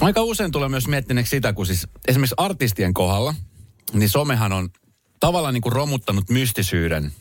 Aika 0.00 0.22
usein 0.22 0.52
tulee 0.52 0.68
myös 0.68 0.88
miettineeksi 0.88 1.30
sitä, 1.30 1.52
kun 1.52 1.66
siis 1.66 1.86
esimerkiksi 2.08 2.34
artistien 2.36 2.94
kohdalla, 2.94 3.34
niin 3.92 4.08
somehan 4.08 4.52
on 4.52 4.68
tavallaan 5.20 5.54
niin 5.54 5.62
kuin 5.62 5.72
romuttanut 5.72 6.30
mystisyyden 6.30 7.12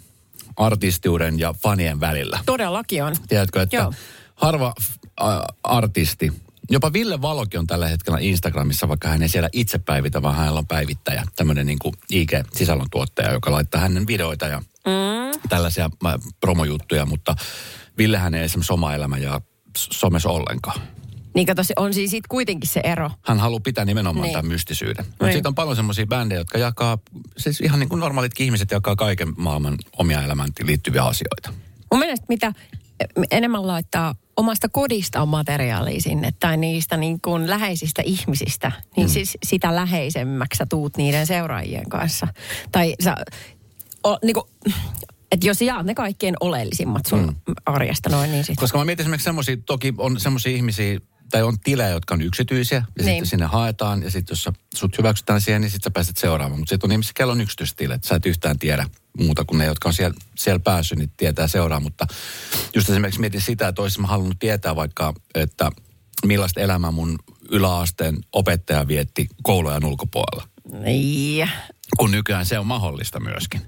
artistiuden 0.57 1.39
ja 1.39 1.53
fanien 1.53 1.99
välillä. 1.99 2.39
Todellakin 2.45 3.03
on. 3.03 3.15
Tiedätkö, 3.27 3.61
että 3.61 3.75
Joo. 3.75 3.93
Harva 4.35 4.73
ä, 5.21 5.23
artisti, 5.63 6.33
jopa 6.69 6.93
Ville 6.93 7.21
Valokin 7.21 7.59
on 7.59 7.67
tällä 7.67 7.87
hetkellä 7.87 8.19
Instagramissa, 8.21 8.87
vaikka 8.87 9.07
hän 9.07 9.21
ei 9.21 9.29
siellä 9.29 9.49
itse 9.53 9.79
päivitä, 9.79 10.21
vaan 10.21 10.35
hänellä 10.35 10.59
on 10.59 10.67
päivittäjä, 10.67 11.23
tämmöinen 11.35 11.67
niin 11.67 11.79
IG-sisällöntuottaja, 12.11 13.33
joka 13.33 13.51
laittaa 13.51 13.81
hänen 13.81 14.07
videoita 14.07 14.45
ja 14.47 14.59
mm. 14.59 15.39
tällaisia 15.49 15.89
ä, 16.05 16.19
promojuttuja, 16.39 17.05
mutta 17.05 17.35
Villehän 17.97 18.33
ei 18.33 18.43
esimerkiksi 18.43 18.73
oma 18.73 18.93
elämä 18.93 19.17
ja 19.17 19.41
somessa 19.77 20.29
ollenkaan. 20.29 20.81
Niin 21.35 21.47
kato, 21.47 21.61
on 21.75 21.93
siis 21.93 22.11
sit 22.11 22.27
kuitenkin 22.27 22.69
se 22.69 22.81
ero. 22.83 23.11
Hän 23.21 23.39
haluaa 23.39 23.59
pitää 23.59 23.85
nimenomaan 23.85 24.23
Niin. 24.23 24.33
tämän 24.33 24.51
mystisyyden. 24.51 25.05
Mutta 25.05 25.25
Niin. 25.25 25.33
siitä 25.33 25.49
on 25.49 25.55
paljon 25.55 25.75
semmoisia 25.75 26.05
bändejä, 26.05 26.39
jotka 26.41 26.57
jakaa, 26.57 26.97
siis 27.37 27.61
ihan 27.61 27.79
niin 27.79 27.89
kuin 27.89 27.99
normaalitkin 27.99 28.45
ihmiset 28.45 28.71
jakaa 28.71 28.95
kaiken 28.95 29.33
maailman 29.37 29.77
omia 29.97 30.23
elämään 30.23 30.49
liittyviä 30.63 31.03
asioita. 31.03 31.53
Mun 31.91 31.99
mielestä 31.99 32.25
mitä 32.29 32.53
enemmän 33.31 33.67
laittaa 33.67 34.15
omasta 34.37 34.69
kodistaan 34.69 35.27
materiaalia 35.27 36.01
sinne 36.01 36.31
tai 36.39 36.57
niistä 36.57 36.97
niin 36.97 37.21
kuin 37.21 37.49
läheisistä 37.49 38.01
ihmisistä, 38.05 38.71
niin 38.97 39.07
mm. 39.07 39.11
siis 39.11 39.37
sitä 39.45 39.75
läheisemmäksi 39.75 40.57
sä 40.57 40.65
tuut 40.69 40.97
niiden 40.97 41.27
seuraajien 41.27 41.89
kanssa. 41.89 42.27
Tai 42.71 42.95
sä, 43.03 43.17
o, 44.07 44.17
niin 44.23 44.33
kuin, 44.33 44.45
että 45.31 45.47
jos 45.47 45.61
jaat 45.61 45.85
ne 45.85 45.95
kaikkein 45.95 46.35
oleellisimmat 46.39 47.05
sun 47.05 47.19
mm. 47.47 47.53
arjesta 47.65 48.09
noin, 48.09 48.31
niin 48.31 48.43
sit. 48.43 48.55
Koska 48.55 48.77
mä 48.77 48.85
mietin 48.85 49.03
esimerkiksi 49.03 49.25
semmoisia, 49.25 49.57
toki 49.65 49.93
on 49.97 50.19
semmoisia 50.19 50.55
ihmisiä, 50.55 50.99
tai 51.31 51.43
on 51.43 51.59
tilejä, 51.59 51.89
jotka 51.89 52.13
on 52.13 52.21
yksityisiä, 52.21 52.77
ja 52.77 52.85
niin. 52.97 53.05
Sitten 53.05 53.25
sinne 53.25 53.45
haetaan, 53.45 54.03
ja 54.03 54.11
sitten 54.11 54.33
jos 54.33 54.43
sä, 54.43 54.53
sut 54.75 54.97
hyväksytään 54.97 55.41
siihen, 55.41 55.61
niin 55.61 55.71
sitten 55.71 55.89
sä 55.89 55.93
pääset 55.93 56.17
seuraamaan. 56.17 56.59
Mutta 56.59 56.69
sitten 56.69 56.87
on 56.87 56.91
ihmisiä, 56.91 57.11
kello 57.15 57.31
on 57.31 57.41
yksityistilet, 57.41 58.03
sä 58.03 58.15
et 58.15 58.25
yhtään 58.25 58.59
tiedä 58.59 58.87
muuta 59.17 59.45
kuin 59.45 59.57
ne, 59.57 59.65
jotka 59.65 59.89
on 59.89 59.93
siellä, 59.93 60.15
siellä 60.37 60.59
päässyt, 60.59 60.97
niin 60.97 61.11
tietää 61.17 61.47
seuraa. 61.47 61.79
Mutta 61.79 62.07
just 62.75 62.89
esimerkiksi 62.89 63.21
mietin 63.21 63.41
sitä, 63.41 63.67
että 63.67 63.81
olisin 63.81 64.01
mä 64.01 64.07
halunnut 64.07 64.39
tietää 64.39 64.75
vaikka, 64.75 65.13
että 65.35 65.71
millaista 66.25 66.61
elämää 66.61 66.91
mun 66.91 67.19
yläasteen 67.51 68.17
opettaja 68.31 68.87
vietti 68.87 69.27
koulujen 69.43 69.85
ulkopuolella. 69.85 70.47
Niin. 70.83 71.49
Kun 71.97 72.11
nykyään 72.11 72.45
se 72.45 72.59
on 72.59 72.67
mahdollista 72.67 73.19
myöskin. 73.19 73.61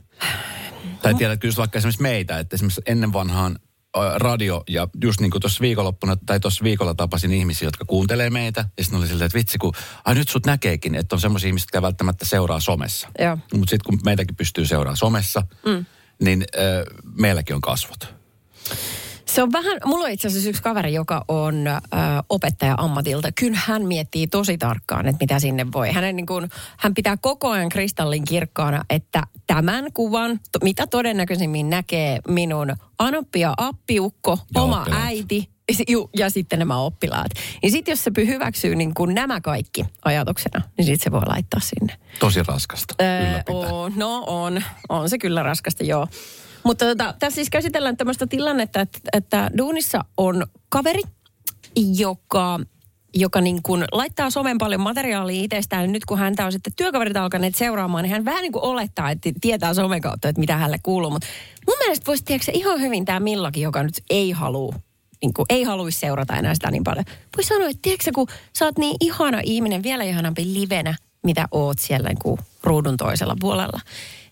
Tai 1.01 1.13
tiedätkö 1.13 1.47
just 1.47 1.57
vaikka 1.57 1.77
esimerkiksi 1.77 2.01
meitä, 2.01 2.39
että 2.39 2.55
esimerkiksi 2.55 2.81
ennen 2.85 3.13
vanhaan 3.13 3.59
radio 4.15 4.63
ja 4.69 4.87
just 5.03 5.19
niin 5.19 5.31
kuin 5.31 5.41
tuossa 5.41 5.61
viikonloppuna 5.61 6.17
tai 6.25 6.39
tuossa 6.39 6.63
viikolla 6.63 6.93
tapasin 6.93 7.33
ihmisiä, 7.33 7.67
jotka 7.67 7.85
kuuntelee 7.85 8.29
meitä. 8.29 8.65
Ja 8.77 8.83
sitten 8.83 8.99
oli 8.99 9.07
silleen, 9.07 9.25
että 9.25 9.37
vitsi 9.37 9.57
kun, 9.57 9.73
ai 10.05 10.15
nyt 10.15 10.29
sut 10.29 10.45
näkeekin, 10.45 10.95
että 10.95 11.15
on 11.15 11.19
semmoisia 11.19 11.47
ihmisiä, 11.47 11.63
jotka 11.65 11.81
välttämättä 11.81 12.25
seuraa 12.25 12.59
somessa. 12.59 13.07
Mutta 13.53 13.69
sitten 13.69 13.85
kun 13.85 13.99
meitäkin 14.05 14.35
pystyy 14.35 14.65
seuraamaan 14.65 14.97
somessa, 14.97 15.43
mm. 15.65 15.85
niin 16.21 16.45
äh, 16.57 16.95
meilläkin 17.17 17.55
on 17.55 17.61
kasvot. 17.61 18.13
Se 19.27 19.43
on 19.43 19.51
vähän, 19.51 19.77
mulla 19.85 20.05
on 20.05 20.11
itse 20.11 20.27
asiassa 20.27 20.49
yksi 20.49 20.61
kaveri, 20.63 20.93
joka 20.93 21.25
on 21.27 21.67
ö, 21.67 21.79
opettaja 22.29 22.75
ammatilta. 22.77 23.31
Kyllä 23.31 23.59
hän 23.65 23.85
miettii 23.85 24.27
tosi 24.27 24.57
tarkkaan, 24.57 25.07
että 25.07 25.23
mitä 25.23 25.39
sinne 25.39 25.65
voi. 25.73 25.91
Hänen 25.91 26.15
niin 26.15 26.25
kuin, 26.25 26.49
hän 26.77 26.93
pitää 26.93 27.17
koko 27.17 27.49
ajan 27.49 27.69
kristallin 27.69 28.25
kirkkaana, 28.25 28.83
että 28.89 29.23
tämän 29.47 29.85
kuvan, 29.93 30.39
to, 30.51 30.59
mitä 30.63 30.87
todennäköisimmin 30.87 31.69
näkee 31.69 32.19
minun 32.27 32.75
anoppi 32.99 33.39
ja 33.39 33.53
appiukko, 33.57 34.39
Ja 34.55 34.61
oma 34.61 34.79
oppilaat. 34.79 35.03
äiti 35.03 35.49
ju, 35.87 36.09
ja 36.17 36.29
sitten 36.29 36.59
nämä 36.59 36.77
oppilaat. 36.77 37.31
Niin 37.61 37.71
sitten 37.71 37.91
jos 37.91 38.03
se 38.03 38.11
hyväksyy 38.17 38.75
niin 38.75 38.93
kuin 38.93 39.15
nämä 39.15 39.41
kaikki 39.41 39.85
ajatuksena, 40.05 40.61
niin 40.77 40.85
sitten 40.85 41.03
se 41.03 41.11
voi 41.11 41.21
laittaa 41.27 41.59
sinne. 41.59 41.97
Tosi 42.19 42.43
raskasta 42.43 42.93
Öö, 43.01 43.41
on, 43.49 43.93
no 43.95 44.23
on, 44.27 44.63
on 44.89 45.09
se 45.09 45.17
kyllä 45.17 45.43
raskasta, 45.43 45.83
joo. 45.83 46.07
Mutta 46.67 46.85
tota, 46.85 47.13
tässä 47.19 47.35
siis 47.35 47.49
käsitellään 47.49 47.97
tämmöistä 47.97 48.27
tilannetta, 48.27 48.81
että, 48.81 48.99
että 49.13 49.51
duunissa 49.57 50.05
on 50.17 50.47
kaveri, 50.69 51.01
joka, 51.95 52.59
joka 53.13 53.41
niin 53.41 53.63
kuin 53.63 53.85
laittaa 53.91 54.29
somen 54.29 54.57
paljon 54.57 54.81
materiaalia 54.81 55.43
itsestään. 55.43 55.91
Nyt 55.91 56.05
kun 56.05 56.17
häntä 56.17 56.45
on 56.45 56.51
sitten 56.51 56.73
työkaverit 56.75 57.17
alkaneet 57.17 57.55
seuraamaan, 57.55 58.03
niin 58.03 58.11
hän 58.11 58.25
vähän 58.25 58.41
niin 58.41 58.51
kuin 58.51 58.63
olettaa, 58.63 59.11
että 59.11 59.29
tietää 59.41 59.73
somen 59.73 60.01
kautta, 60.01 60.29
että 60.29 60.39
mitä 60.39 60.57
hänelle 60.57 60.79
kuuluu. 60.83 61.09
Mutta 61.09 61.27
mun 61.67 61.77
mielestä 61.77 62.05
voisi 62.05 62.23
tiedätkö, 62.25 62.51
ihan 62.53 62.81
hyvin 62.81 63.05
tämä 63.05 63.19
Millakin, 63.19 63.63
joka 63.63 63.83
nyt 63.83 64.01
ei 64.09 64.31
halua 64.31 64.75
niin 65.21 65.33
kuin, 65.33 65.45
ei 65.49 65.63
haluaisi 65.63 65.99
seurata 65.99 66.35
enää 66.35 66.53
sitä 66.53 66.71
niin 66.71 66.83
paljon. 66.83 67.05
Voi 67.37 67.43
sanoa, 67.43 67.69
että 67.69 67.79
tiedätkö, 67.81 68.11
kun 68.15 68.27
sä 68.53 68.65
oot 68.65 68.77
niin 68.77 68.95
ihana 68.99 69.41
ihminen, 69.43 69.83
vielä 69.83 70.03
ihanampi 70.03 70.53
livenä, 70.53 70.95
mitä 71.23 71.47
oot 71.51 71.79
siellä 71.79 72.09
niin 72.09 72.19
kuin 72.21 72.39
ruudun 72.63 72.97
toisella 72.97 73.35
puolella. 73.39 73.79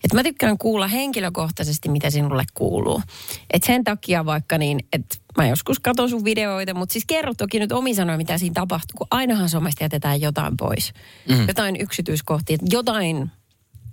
Et 0.04 0.12
mä 0.12 0.22
tykkään 0.22 0.58
kuulla 0.58 0.88
henkilökohtaisesti, 0.88 1.88
mitä 1.88 2.10
sinulle 2.10 2.44
kuuluu. 2.54 3.02
Et 3.50 3.62
sen 3.62 3.84
takia 3.84 4.24
vaikka 4.24 4.58
niin, 4.58 4.80
että 4.92 5.16
mä 5.36 5.48
joskus 5.48 5.80
katson 5.80 6.10
sun 6.10 6.24
videoita, 6.24 6.74
mutta 6.74 6.92
siis 6.92 7.04
kerro 7.06 7.34
toki 7.34 7.58
nyt 7.58 7.72
omi 7.72 7.94
sanoja, 7.94 8.18
mitä 8.18 8.38
siinä 8.38 8.54
tapahtuu, 8.54 8.94
kun 8.98 9.06
ainahan 9.10 9.48
somesta 9.48 9.84
jätetään 9.84 10.20
jotain 10.20 10.56
pois. 10.56 10.92
Mm. 11.28 11.48
Jotain 11.48 11.76
yksityiskohtia, 11.80 12.58
jotain 12.70 13.30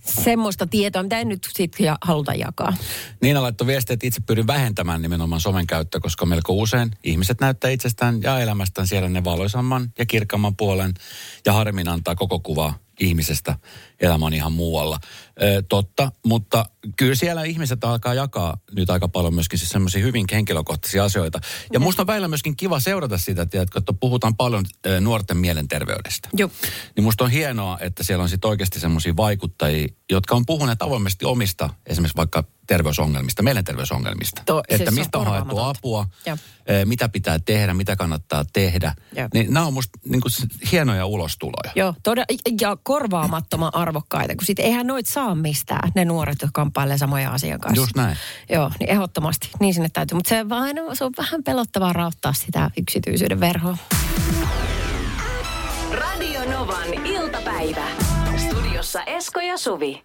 semmoista 0.05 0.67
tietoa, 0.67 1.03
mitä 1.03 1.19
en 1.19 1.29
nyt 1.29 1.47
sitten 1.53 1.95
haluta 2.01 2.33
jakaa. 2.33 2.73
Niina 3.21 3.41
laittoi 3.41 3.67
viestiä, 3.67 3.93
että 3.93 4.07
itse 4.07 4.21
pyrin 4.21 4.47
vähentämään 4.47 5.01
nimenomaan 5.01 5.41
somen 5.41 5.67
käyttöä, 5.67 6.01
koska 6.01 6.25
melko 6.25 6.53
usein 6.53 6.91
ihmiset 7.03 7.41
näyttää 7.41 7.71
itsestään 7.71 8.21
ja 8.21 8.39
elämästään 8.39 8.87
siellä 8.87 9.09
ne 9.09 9.23
valoisamman 9.23 9.93
ja 9.97 10.05
kirkkaamman 10.05 10.55
puolen 10.55 10.93
ja 11.45 11.53
harmin 11.53 11.87
antaa 11.87 12.15
koko 12.15 12.39
kuva 12.39 12.73
ihmisestä. 12.99 13.55
Elämä 13.99 14.25
on 14.25 14.33
ihan 14.33 14.51
muualla. 14.51 14.99
Ö, 15.41 15.63
totta, 15.69 16.11
mutta 16.25 16.65
kyllä 16.97 17.15
siellä 17.15 17.43
ihmiset 17.43 17.83
alkaa 17.83 18.13
jakaa 18.13 18.57
nyt 18.75 18.89
aika 18.89 19.07
paljon 19.07 19.33
myöskin 19.33 19.59
siis 19.59 19.69
semmoisia 19.69 20.03
hyvin 20.03 20.25
henkilökohtaisia 20.31 21.03
asioita. 21.03 21.39
Ja 21.73 21.79
musta 21.79 22.01
on 22.01 22.07
välillä 22.07 22.27
myöskin 22.27 22.55
kiva 22.55 22.79
seurata 22.79 23.17
sitä, 23.17 23.45
tiedätkö, 23.45 23.79
että 23.79 23.93
puhutaan 23.93 24.35
paljon 24.35 24.65
ö, 24.85 24.99
nuorten 24.99 25.37
mielenterveydestä. 25.37 26.29
Joo. 26.33 26.49
Niin 26.95 27.03
musta 27.03 27.23
on 27.23 27.31
hienoa, 27.31 27.77
että 27.81 28.03
siellä 28.03 28.23
on 28.23 28.29
sitten 28.29 28.49
oikeasti 28.49 28.79
semmoisia 28.79 29.15
vaikuttajia, 29.15 29.87
jotka 30.11 30.35
on 30.35 30.45
puhuneet 30.45 30.81
avoimesti 30.81 31.25
omista, 31.25 31.69
esimerkiksi 31.85 32.17
vaikka 32.17 32.43
terveysongelmista, 32.67 33.43
mielenterveysongelmista. 33.43 34.41
To- 34.45 34.63
siis 34.69 34.81
että 34.81 34.91
on 34.91 34.95
mistä 34.95 35.17
on 35.17 35.27
haettu 35.27 35.59
apua, 35.59 36.05
eh, 36.25 36.85
mitä 36.85 37.09
pitää 37.09 37.39
tehdä, 37.39 37.73
mitä 37.73 37.95
kannattaa 37.95 38.45
tehdä. 38.53 38.95
Joo. 39.15 39.27
Niin 39.33 39.53
nämä 39.53 39.65
on 39.65 39.73
musta 39.73 39.99
niin 40.05 40.21
kuin, 40.21 40.31
hienoja 40.71 41.05
ulostuloja. 41.05 41.71
Joo, 41.75 41.93
todella, 42.03 42.25
ja 42.61 42.77
korvaamattoman 42.83 43.75
arvokkaita, 43.75 44.35
kun 44.35 44.45
sitten 44.45 44.65
eihän 44.65 44.87
noit 44.87 45.07
saa 45.07 45.35
mistään, 45.35 45.91
ne 45.95 46.05
nuoret, 46.05 46.41
jotka 46.41 46.61
kamppailee 46.61 46.97
samoja 46.97 47.31
asian 47.31 47.59
kanssa. 47.59 47.81
Just 47.81 47.95
näin. 47.95 48.17
Joo, 48.49 48.71
niin 48.79 48.89
ehdottomasti, 48.89 49.49
niin 49.59 49.73
sinne 49.73 49.89
täytyy. 49.93 50.15
Mutta 50.15 50.29
se, 50.29 50.49
vaan, 50.49 50.75
se 50.93 51.03
on 51.03 51.11
vähän 51.17 51.43
pelottavaa 51.43 51.93
rauttaa 51.93 52.33
sitä 52.33 52.71
yksityisyyden 52.77 53.39
verhoa. 53.39 53.77
Radio 55.91 56.51
Novan 56.51 57.05
iltapäivä. 57.05 57.87
Studiossa 58.37 59.03
Esko 59.03 59.39
ja 59.39 59.57
Suvi. 59.57 60.03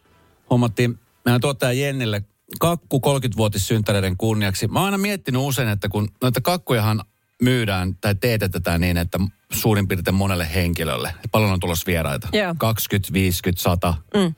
Hommattiin 0.51 0.99
meidän 1.25 1.41
tuottaja 1.41 1.73
Jennille 1.73 2.23
kakku 2.61 3.01
30-vuotissynttäreiden 3.07 4.17
kunniaksi. 4.17 4.69
Mä 4.69 4.79
oon 4.79 4.87
aina 4.87 4.99
miettinyt 4.99 5.43
usein, 5.43 5.69
että 5.69 5.89
kun 5.89 6.09
noita 6.23 6.41
kakkujahan 6.41 7.05
myydään 7.43 7.97
tai 8.01 8.15
teetetään 8.15 8.81
niin, 8.81 8.97
että 8.97 9.19
suurin 9.53 9.89
piirtein 9.89 10.15
monelle 10.15 10.55
henkilölle. 10.55 11.15
Paljon 11.33 11.53
on 11.53 11.61
tulossa 11.61 11.87
vieraita. 11.87 12.29
Joo. 12.33 12.55
20, 12.59 13.13
50, 13.13 13.63
100. 13.63 13.95
Mm. 14.15 14.35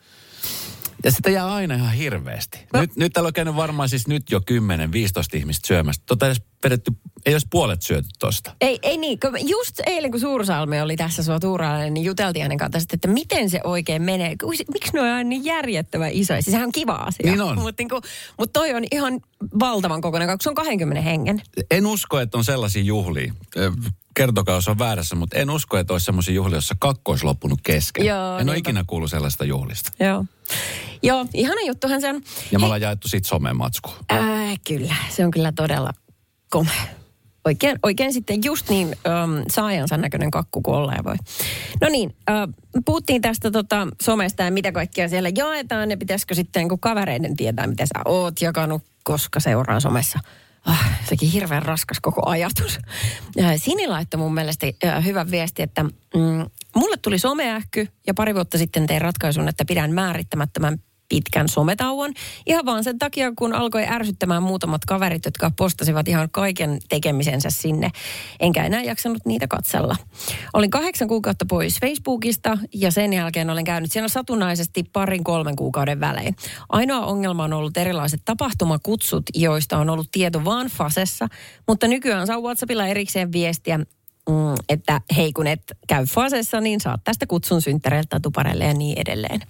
Ja 1.04 1.11
sitä 1.11 1.30
jää 1.30 1.54
aina 1.54 1.75
ihan 1.75 1.92
hirveästi. 1.92 2.59
No. 2.73 2.80
Nyt, 2.80 2.97
nyt 2.97 3.12
täällä 3.12 3.26
on 3.26 3.33
käynyt 3.33 3.57
varmaan 3.57 3.88
siis 3.88 4.07
nyt 4.07 4.30
jo 4.30 4.38
10-15 4.38 4.42
ihmistä 5.37 5.66
syömästä. 5.69 6.02
Tota 6.07 6.26
edes 6.26 6.42
vedetty, 6.64 6.92
ei 7.26 7.35
olisi 7.35 7.47
puolet 7.50 7.83
syöty 7.83 8.09
tosta. 8.19 8.54
Ei, 8.61 8.78
ei 8.83 8.97
niin, 8.97 9.21
kun 9.21 9.49
just 9.49 9.80
eilen 9.87 10.11
kun 10.11 10.21
Suursalmi 10.21 10.80
oli 10.80 10.97
tässä 10.97 11.23
sua 11.23 11.40
tuurainen, 11.40 11.95
niin 11.95 12.04
juteltiin 12.04 12.42
hänen 12.42 12.59
kanssa, 12.59 12.78
että 12.92 13.09
miten 13.09 13.50
se 13.50 13.61
oikein 13.64 14.02
menee. 14.02 14.37
Kun- 14.40 14.54
Miksi 14.73 14.92
ne 14.92 15.00
on 15.00 15.07
aina 15.07 15.28
niin 15.28 15.45
järjettömän 15.45 16.11
isoja? 16.12 16.42
Siis 16.42 16.52
sehän 16.52 16.66
on 16.66 16.73
kiva 16.73 16.95
asia. 16.95 17.30
Niin 17.30 17.40
on. 17.40 17.59
Mutta 17.61 17.83
niin 17.83 18.02
mut 18.38 18.52
toi 18.52 18.75
on 18.75 18.83
ihan 18.92 19.21
valtavan 19.61 20.00
kokoinen, 20.00 20.28
koska 20.28 20.42
se 20.42 20.49
on 20.49 20.54
20 20.54 21.02
hengen. 21.02 21.42
En 21.71 21.87
usko, 21.87 22.21
että 22.21 22.38
on 22.38 22.45
sellaisia 22.45 22.83
juhlia. 22.83 23.35
Kertokaa, 24.21 24.55
jos 24.55 24.69
on 24.69 24.79
väärässä, 24.79 25.17
mutta 25.17 25.37
en 25.39 25.50
usko, 25.50 25.79
että 25.79 25.95
olisi 25.95 26.05
sellaisia 26.05 26.35
juhlia, 26.35 26.57
jossa 26.57 26.75
kakko 26.79 27.12
olisi 27.12 27.25
loppunut 27.25 27.61
kesken. 27.62 28.07
Joo, 28.07 28.19
en 28.19 28.33
ole 28.33 28.45
niinpä. 28.45 28.57
ikinä 28.57 28.85
kuullut 28.87 29.11
sellaista 29.11 29.45
juhlista. 29.45 30.05
Joo. 30.05 30.25
Joo, 31.03 31.27
ihana 31.35 31.61
juttuhan 31.67 32.00
se 32.00 32.09
on. 32.09 32.23
Ja 32.53 32.59
me 32.59 32.65
ollaan 32.65 32.81
jaettu 32.81 33.09
siitä 33.09 33.29
someen 33.29 33.57
matskua. 33.57 33.97
Ää, 34.09 34.55
kyllä, 34.67 34.95
se 35.11 35.25
on 35.25 35.31
kyllä 35.31 35.53
todella 35.53 35.93
komea. 36.50 36.83
Oikein, 37.45 37.79
oikein 37.83 38.12
sitten 38.12 38.41
just 38.45 38.69
niin 38.69 38.89
äm, 39.07 39.45
saajansa 39.50 39.97
näköinen 39.97 40.31
kakku 40.31 40.61
kuin 40.62 40.77
olla 40.77 40.93
ja 40.93 41.05
voi. 41.05 41.17
No 41.81 41.89
niin, 41.89 42.17
äh, 42.31 42.49
puhuttiin 42.85 43.23
tästä 43.23 43.50
tota, 43.50 43.89
somesta 44.03 44.43
ja 44.43 44.50
mitä 44.50 44.73
kaikkea 44.73 45.09
siellä 45.09 45.31
jaetaan 45.37 45.91
ja 45.91 45.97
pitäisikö 45.97 46.35
sitten 46.35 46.69
kun 46.69 46.81
kavereiden 46.81 47.37
tietää, 47.37 47.67
mitä 47.67 47.87
sä 47.87 48.00
oot 48.05 48.43
jakanut, 48.43 48.83
koska 49.05 49.41
seuraa 49.41 49.81
somessa. 49.81 50.19
Ah, 50.64 51.00
sekin 51.09 51.31
hirveän 51.31 51.62
raskas 51.62 52.00
koko 52.00 52.29
ajatus. 52.29 52.79
Äh, 53.40 53.52
Sini 53.57 53.88
laittoi 53.88 54.19
mun 54.19 54.35
mielestä 54.35 54.67
äh, 54.85 55.05
hyvän 55.05 55.31
viesti, 55.31 55.62
että 55.62 55.83
mm, 55.83 56.50
mulle 56.75 56.97
tuli 56.97 57.19
someähky 57.19 57.88
ja 58.07 58.14
pari 58.14 58.35
vuotta 58.35 58.59
sitten 58.59 58.87
tein 58.87 59.00
ratkaisun, 59.00 59.49
että 59.49 59.64
pidän 59.64 59.93
määrittämättömän 59.93 60.79
pitkän 61.11 61.49
sometauon. 61.49 62.12
Ihan 62.47 62.67
vaan 62.67 62.85
sen 62.85 62.99
takia, 62.99 63.33
kun 63.38 63.55
alkoi 63.55 63.87
ärsyttämään 63.87 64.43
muutamat 64.43 64.85
kaverit, 64.85 65.25
jotka 65.25 65.50
postasivat 65.57 66.09
ihan 66.09 66.29
kaiken 66.31 66.79
tekemisensä 66.88 67.50
sinne. 67.50 67.90
Enkä 68.40 68.64
enää 68.64 68.83
jaksanut 68.83 69.26
niitä 69.26 69.47
katsella. 69.49 69.97
Olin 70.55 70.71
kahdeksan 70.71 71.09
kuukautta 71.09 71.45
pois 71.49 71.81
Facebookista 71.81 72.59
ja 72.75 72.90
sen 72.90 73.12
jälkeen 73.12 73.50
olen 73.50 73.64
käynyt 73.64 73.93
siellä 73.93 74.09
satunnaisesti 74.09 74.85
parin 74.93 75.25
kolmen 75.25 75.57
kuukauden 75.57 76.00
välein. 76.00 76.37
Ainoa 76.69 77.07
ongelma 77.07 77.45
on 77.45 77.52
ollut 77.52 77.76
erilaiset 77.76 78.21
tapahtumakutsut, 78.25 79.25
joista 79.35 79.79
on 79.79 79.90
ollut 79.90 80.09
tieto 80.12 80.45
vaan 80.45 80.67
Fasessa, 80.67 81.29
mutta 81.69 81.88
nykyään 81.88 82.26
saa 82.26 82.40
WhatsAppilla 82.40 82.87
erikseen 82.87 83.33
viestiä 83.33 83.81
mm, 84.30 84.54
että 84.68 85.00
hei 85.16 85.32
kun 85.32 85.46
et 85.46 85.62
käy 85.88 86.04
fasessa, 86.04 86.60
niin 86.60 86.80
saat 86.80 87.04
tästä 87.04 87.26
kutsun 87.26 87.62
synttäreiltä 87.62 88.20
tupareille 88.20 88.64
ja 88.64 88.75
niin 88.75 88.99
edelleen. 88.99 89.40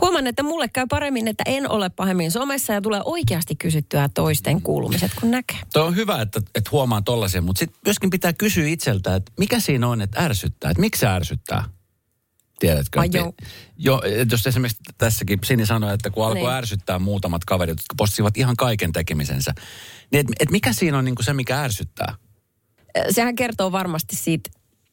Huomaan, 0.00 0.26
että 0.26 0.42
mulle 0.42 0.68
käy 0.68 0.86
paremmin, 0.90 1.28
että 1.28 1.44
en 1.46 1.70
ole 1.70 1.90
pahemmin 1.90 2.30
somessa 2.30 2.72
ja 2.72 2.80
tulee 2.80 3.00
oikeasti 3.04 3.54
kysyttyä 3.56 4.08
toisten 4.14 4.62
kuulumiset, 4.62 5.10
kun 5.20 5.30
näkee. 5.30 5.58
Tuo 5.72 5.84
on 5.84 5.96
hyvä, 5.96 6.20
että, 6.22 6.40
että 6.54 6.70
huomaa 6.72 7.02
tollaisia, 7.02 7.42
mutta 7.42 7.58
sitten 7.58 7.80
myöskin 7.86 8.10
pitää 8.10 8.32
kysyä 8.32 8.66
itseltä, 8.66 9.14
että 9.14 9.32
mikä 9.38 9.60
siinä 9.60 9.88
on, 9.88 10.02
että 10.02 10.20
ärsyttää, 10.24 10.70
että 10.70 10.80
miksi 10.80 11.00
se 11.00 11.06
ärsyttää? 11.06 11.64
Tiedätkö? 12.60 13.00
Ai 13.00 13.08
joo. 13.12 13.32
jo, 13.76 14.02
että 14.04 14.34
jos 14.34 14.46
esimerkiksi 14.46 14.82
tässäkin 14.98 15.38
Sini 15.44 15.66
sanoi, 15.66 15.94
että 15.94 16.10
kun 16.10 16.26
alkoi 16.26 16.42
Niin. 16.42 16.50
ärsyttää 16.50 16.98
muutamat 16.98 17.44
kaverit, 17.44 17.78
jotka 17.78 17.94
postasivat 17.96 18.36
ihan 18.36 18.56
kaiken 18.56 18.92
tekemisensä, 18.92 19.54
niin 20.12 20.20
että 20.20 20.32
et 20.40 20.50
mikä 20.50 20.72
siinä 20.72 20.98
on 20.98 21.04
niin 21.04 21.14
kuin 21.14 21.24
se, 21.24 21.32
mikä 21.32 21.60
ärsyttää? 21.60 22.14
Sehän 23.10 23.34
kertoo 23.34 23.72
varmasti 23.72 24.16
siitä, 24.16 24.50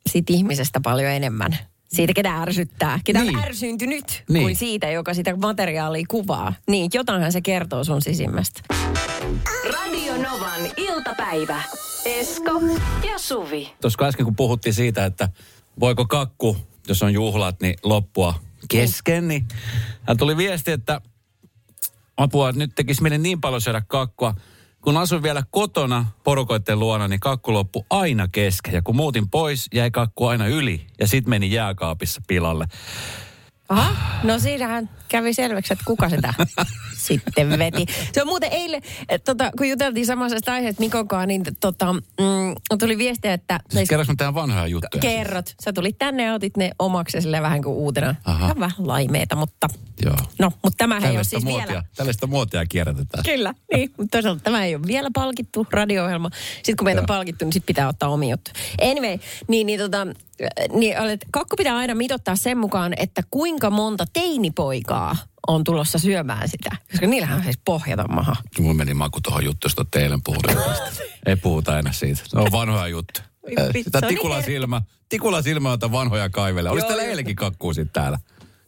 siitä 0.09 0.33
ihmisestä 0.33 0.79
paljon 0.83 1.11
enemmän. 1.11 1.57
Siitä, 1.87 2.13
ketä 2.13 2.41
ärsyttää. 2.41 2.99
Ketä 3.03 3.21
Niin. 3.23 3.37
on 3.37 3.43
ärsyyntynyt 3.43 4.23
Niin. 4.29 4.43
kuin 4.43 4.55
siitä, 4.55 4.89
joka 4.91 5.13
sitä 5.13 5.35
materiaalia 5.35 6.05
kuvaa. 6.07 6.53
Niin, 6.67 6.89
jotainhan 6.93 7.31
se 7.31 7.41
kertoo 7.41 7.83
sun 7.83 8.01
sisimmästä. 8.01 8.61
Radio 9.73 10.17
Novan 10.17 10.61
iltapäivä. 10.77 11.61
Esko 12.05 12.51
ja 13.11 13.17
Suvi. 13.19 13.73
Tuossa 13.81 14.05
äsken 14.05 14.25
kun 14.25 14.35
puhuttiin 14.35 14.73
siitä, 14.73 15.05
että 15.05 15.29
voiko 15.79 16.05
kakku, 16.05 16.57
jos 16.87 17.03
on 17.03 17.13
juhlat, 17.13 17.61
niin 17.61 17.75
loppua 17.83 18.33
kesken, 18.69 19.27
niin 19.27 19.47
hän 20.07 20.17
tuli 20.17 20.37
viesti, 20.37 20.71
että 20.71 21.01
apua, 22.17 22.49
että 22.49 22.59
nyt 22.59 22.71
tekisi 22.75 23.01
meille 23.01 23.17
niin 23.17 23.41
paljon 23.41 23.61
syödä 23.61 23.81
kakkua, 23.87 24.35
kun 24.81 24.97
asuin 24.97 25.23
vielä 25.23 25.43
kotona 25.51 26.05
porukoitten 26.23 26.79
luona, 26.79 27.07
niin 27.07 27.19
kakku 27.19 27.53
loppui 27.53 27.83
aina 27.89 28.27
kesken. 28.27 28.73
Ja 28.73 28.81
kun 28.81 28.95
muutin 28.95 29.29
pois, 29.29 29.67
jäi 29.73 29.91
kakku 29.91 30.25
aina 30.25 30.47
yli. 30.47 30.87
Ja 30.99 31.07
sit 31.07 31.27
meni 31.27 31.51
jääkaapissa 31.51 32.21
pilalle. 32.27 32.65
Aha, 33.69 33.95
no 34.23 34.39
siinähän 34.39 34.89
kävi 35.07 35.33
selväksi, 35.33 35.73
että 35.73 35.85
kuka 35.87 36.09
sitä 36.09 36.33
sitten 37.07 37.59
veti. 37.59 37.85
Se 38.13 38.21
on 38.21 38.27
muuten 38.27 38.51
eilen, 38.51 38.81
et, 39.09 39.23
tota, 39.23 39.51
kun 39.57 39.69
juteltiin 39.69 40.05
samasta 40.05 40.53
aiheesta 40.53 40.79
Mikonkaan, 40.79 41.27
niin 41.27 41.43
tota, 41.59 41.93
mm, 41.93 42.77
tuli 42.79 42.97
viestiä, 42.97 43.33
että... 43.33 43.59
Siis 43.69 43.89
kerroks 43.89 44.09
mä 44.21 44.33
vanhoja 44.33 44.67
juttuja? 44.67 45.01
Kerrot. 45.01 45.55
Sä 45.63 45.73
tulit 45.73 45.97
tänne 45.97 46.23
ja 46.23 46.33
otit 46.33 46.57
ne 46.57 46.71
silleen 47.19 47.43
vähän 47.43 47.63
kuin 47.63 47.75
uutena. 47.75 48.15
Aha. 48.25 48.41
Vähän 48.41 48.59
vähän 48.59 48.87
laimeeta, 48.87 49.35
mutta... 49.35 49.67
Joo. 50.05 50.15
No, 50.39 50.51
mutta 50.63 50.77
tämä 50.77 50.97
ei 50.97 51.15
ole 51.15 51.23
siis 51.23 51.43
muotia, 51.43 51.67
vielä... 51.67 51.83
tällaista 51.95 52.27
muotia 52.27 52.65
kierrätetään. 52.65 53.23
Kyllä, 53.23 53.53
niin, 53.73 53.93
mutta 53.97 54.17
toisaalta 54.17 54.43
tämä 54.43 54.65
ei 54.65 54.75
ole 54.75 54.87
vielä 54.87 55.09
palkittu 55.13 55.67
radio-ohjelma. 55.71 56.29
Sitten 56.55 56.77
kun 56.77 56.85
meitä 56.85 57.01
on 57.01 57.07
palkittu, 57.07 57.45
niin 57.45 57.53
sitten 57.53 57.67
pitää 57.67 57.87
ottaa 57.87 58.09
omi 58.09 58.29
juttu. 58.29 58.51
Anyway, 58.81 59.17
niin, 59.47 59.67
niin, 59.67 59.79
tota, 59.79 60.07
niin 60.73 61.01
olet, 61.01 61.25
kakku 61.31 61.55
pitää 61.55 61.77
aina 61.77 61.95
mitottaa 61.95 62.35
sen 62.35 62.57
mukaan, 62.57 62.93
että 62.97 63.23
kuinka 63.31 63.69
monta 63.69 64.05
teinipoikaa 64.13 65.15
on 65.47 65.63
tulossa 65.63 65.99
syömään 65.99 66.49
sitä. 66.49 66.69
Koska 66.91 67.07
niillähän 67.07 67.37
on 67.37 67.43
siis 67.43 67.59
pohjaton 67.65 68.15
maha. 68.15 68.35
Mulla 68.59 68.73
meni 68.73 68.93
maku 68.93 69.21
tuohon 69.21 69.43
juttuun, 69.43 69.69
josta 69.69 69.85
teille 69.91 70.17
puhutaan. 70.23 70.57
Ei 71.25 71.35
puhuta 71.35 71.79
enää 71.79 71.93
siitä. 71.93 72.21
Se 72.25 72.39
on 72.39 72.51
vanhoja 72.51 72.87
juttu. 72.87 73.21
Sitä 73.83 73.99
niin 74.01 74.07
tikula 74.07 74.41
silmä, 74.41 74.81
tikula 75.09 75.41
silmä, 75.41 75.69
jota 75.69 75.91
vanhoja 75.91 76.29
kaivelee. 76.29 76.71
Olisi 76.71 76.87
täällä 76.87 77.03
eilenkin 77.03 77.35
kakkuu 77.35 77.73
sitten 77.73 77.93
täällä. 77.93 78.19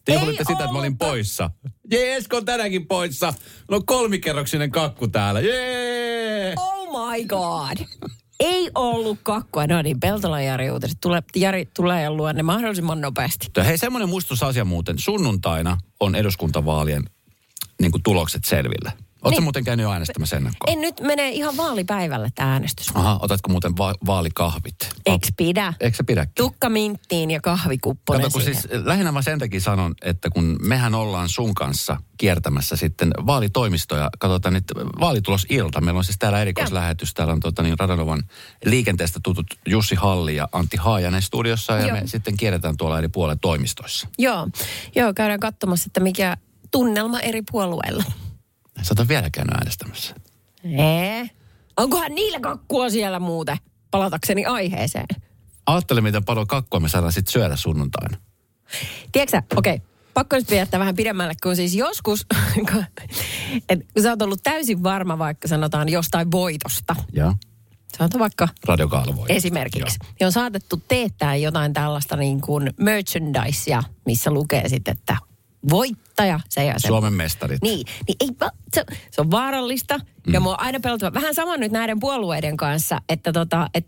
Te 0.05 0.11
Ei 0.11 0.19
juhlitte 0.19 0.43
sitä, 0.43 0.63
että 0.63 0.73
mä 0.73 0.79
olin 0.79 0.97
poissa. 0.97 1.49
Jee, 1.91 2.15
Esko 2.15 2.37
on 2.37 2.45
tänäänkin 2.45 2.87
poissa. 2.87 3.33
No 3.71 3.81
kolmikerroksinen 3.85 4.71
kakku 4.71 5.07
täällä. 5.07 5.39
Jee! 5.39 6.53
Oh 6.57 7.11
my 7.11 7.25
god! 7.25 7.87
Ei 8.39 8.71
ollut 8.75 9.19
kakkua. 9.23 9.67
No 9.67 9.81
niin, 9.81 9.99
Peltolan 9.99 10.45
Jari 10.45 10.71
uutiset. 10.71 10.97
Tule, 11.01 11.23
Jari 11.35 11.65
tulee 11.75 12.03
ja 12.03 12.11
luo 12.11 12.31
ne 12.31 12.43
mahdollisimman 12.43 13.01
nopeasti. 13.01 13.47
Hei, 13.65 13.77
semmoinen 13.77 14.09
muistusasia 14.09 14.65
muuten. 14.65 14.99
Sunnuntaina 14.99 15.77
on 15.99 16.15
eduskuntavaalien 16.15 17.03
niin 17.81 17.91
kuin, 17.91 18.03
tulokset 18.03 18.45
selville. 18.45 18.93
Oletko 19.21 19.29
Niin. 19.29 19.43
muuten 19.43 19.63
käynyt 19.63 19.83
jo 19.83 19.91
äänestämässä 19.91 20.37
ennakkoon? 20.37 20.73
En 20.73 20.81
nyt 20.81 20.99
mene 21.01 21.29
ihan 21.29 21.57
vaalipäivälle 21.57 22.29
tämä 22.35 22.51
äänestys. 22.53 22.87
Aha, 22.95 23.19
otatko 23.21 23.49
muuten 23.51 23.77
va- 23.77 23.95
vaalikahvit? 24.05 24.75
Eks 25.05 25.27
pidä? 25.37 25.73
Eikö 25.79 25.97
se 25.97 26.03
pidäkin? 26.03 26.33
Tukka 26.35 26.69
minttiin 26.69 27.31
ja 27.31 27.41
kahvikupponen 27.41 28.21
Kato, 28.21 28.31
kun 28.33 28.41
siihen. 28.41 28.61
siis 28.61 28.73
lähinnä 28.85 29.11
mä 29.11 29.21
sen 29.21 29.39
takia 29.39 29.61
sanon, 29.61 29.93
että 30.01 30.29
kun 30.29 30.57
mehän 30.61 30.95
ollaan 30.95 31.29
sun 31.29 31.53
kanssa 31.53 31.97
kiertämässä 32.17 32.75
sitten 32.75 33.11
vaalitoimistoja, 33.25 34.09
katsotaan 34.19 34.53
nyt 34.53 34.63
vaalitulosilta. 34.99 35.81
Meillä 35.81 35.97
on 35.97 36.03
siis 36.03 36.17
täällä 36.19 36.41
erikoislähetys. 36.41 37.13
Täällä 37.13 37.33
on 37.33 37.39
tota, 37.39 37.63
niin 37.63 37.79
Radanovan 37.79 38.23
liikenteestä 38.65 39.19
tutut 39.23 39.47
Jussi 39.67 39.95
Halli 39.95 40.35
ja 40.35 40.47
Antti 40.51 40.77
Haajanen 40.77 41.21
studiossa. 41.21 41.73
Ja 41.73 41.87
Joo. 41.87 41.97
me 41.97 42.01
sitten 42.07 42.37
kierretään 42.37 42.77
tuolla 42.77 42.97
eri 42.97 43.09
puolen 43.09 43.39
toimistoissa. 43.39 44.07
Joo, 44.17 44.47
joo, 44.95 45.13
käydään 45.13 45.39
katsomassa, 45.39 45.87
että 45.87 45.99
mikä 45.99 46.37
tunnelma 46.71 47.19
eri 47.19 47.41
puolueilla. 47.51 48.03
Sä 48.81 48.95
oot 48.99 49.07
vielä 49.07 49.29
käynyt 49.29 49.53
äänestämässä. 49.53 50.15
Ee? 50.63 51.29
Onkohan 51.77 52.15
niillä 52.15 52.39
kakkua 52.39 52.89
siellä 52.89 53.19
muuten? 53.19 53.57
Palatakseni 53.91 54.45
aiheeseen. 54.45 55.07
Ajattele, 55.65 56.01
miten 56.01 56.25
paljon 56.25 56.47
kakkua 56.47 56.79
me 56.79 56.89
saadaan 56.89 57.13
sitten 57.13 57.31
syödä 57.31 57.55
sunnuntaina. 57.55 58.17
Tiedätkö 59.11 59.41
okei, 59.55 59.75
okay, 59.75 59.87
pakko 60.13 60.35
nyt 60.35 60.51
viettää 60.51 60.79
vähän 60.79 60.95
pidemmälle, 60.95 61.33
kun 61.43 61.55
siis 61.55 61.75
joskus, 61.75 62.25
et, 63.69 63.79
kun 63.93 64.03
sä 64.03 64.09
oot 64.09 64.21
ollut 64.21 64.43
täysin 64.43 64.83
varma 64.83 65.17
vaikka 65.17 65.47
sanotaan 65.47 65.89
jostain 65.89 66.31
voitosta, 66.31 66.95
Joo. 67.13 67.33
sanotaan 67.97 68.19
vaikka 68.19 68.47
Radiokalvoja. 68.65 69.35
esimerkiksi, 69.35 69.97
niin 70.19 70.25
on 70.25 70.31
saatettu 70.31 70.81
teettää 70.87 71.35
jotain 71.35 71.73
tällaista 71.73 72.15
niin 72.15 72.41
kuin 72.41 72.73
merchandisea, 72.77 73.83
missä 74.05 74.31
lukee 74.31 74.69
sitten, 74.69 74.97
että 74.97 75.17
voittaja, 75.69 76.39
se 76.49 76.65
ja 76.65 76.79
se. 76.79 76.87
Suomen 76.87 77.13
mestarit. 77.13 77.61
Niin, 77.61 77.87
niin 78.07 78.15
ei, 78.19 78.29
se, 78.73 78.85
se 79.11 79.21
on 79.21 79.31
vaarallista 79.31 79.97
mm. 79.97 80.33
ja 80.33 80.39
mua 80.39 80.53
on 80.53 80.59
aina 80.59 80.79
pelottava. 80.79 81.13
Vähän 81.13 81.35
sama 81.35 81.57
nyt 81.57 81.71
näiden 81.71 81.99
puolueiden 81.99 82.57
kanssa, 82.57 83.01
että 83.09 83.33
tota, 83.33 83.69
et, 83.73 83.87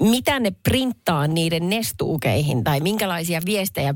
mitä 0.00 0.40
ne 0.40 0.50
printtaa 0.50 1.26
niiden 1.26 1.68
nestuukeihin 1.68 2.64
tai 2.64 2.80
minkälaisia 2.80 3.40
viestejä. 3.46 3.94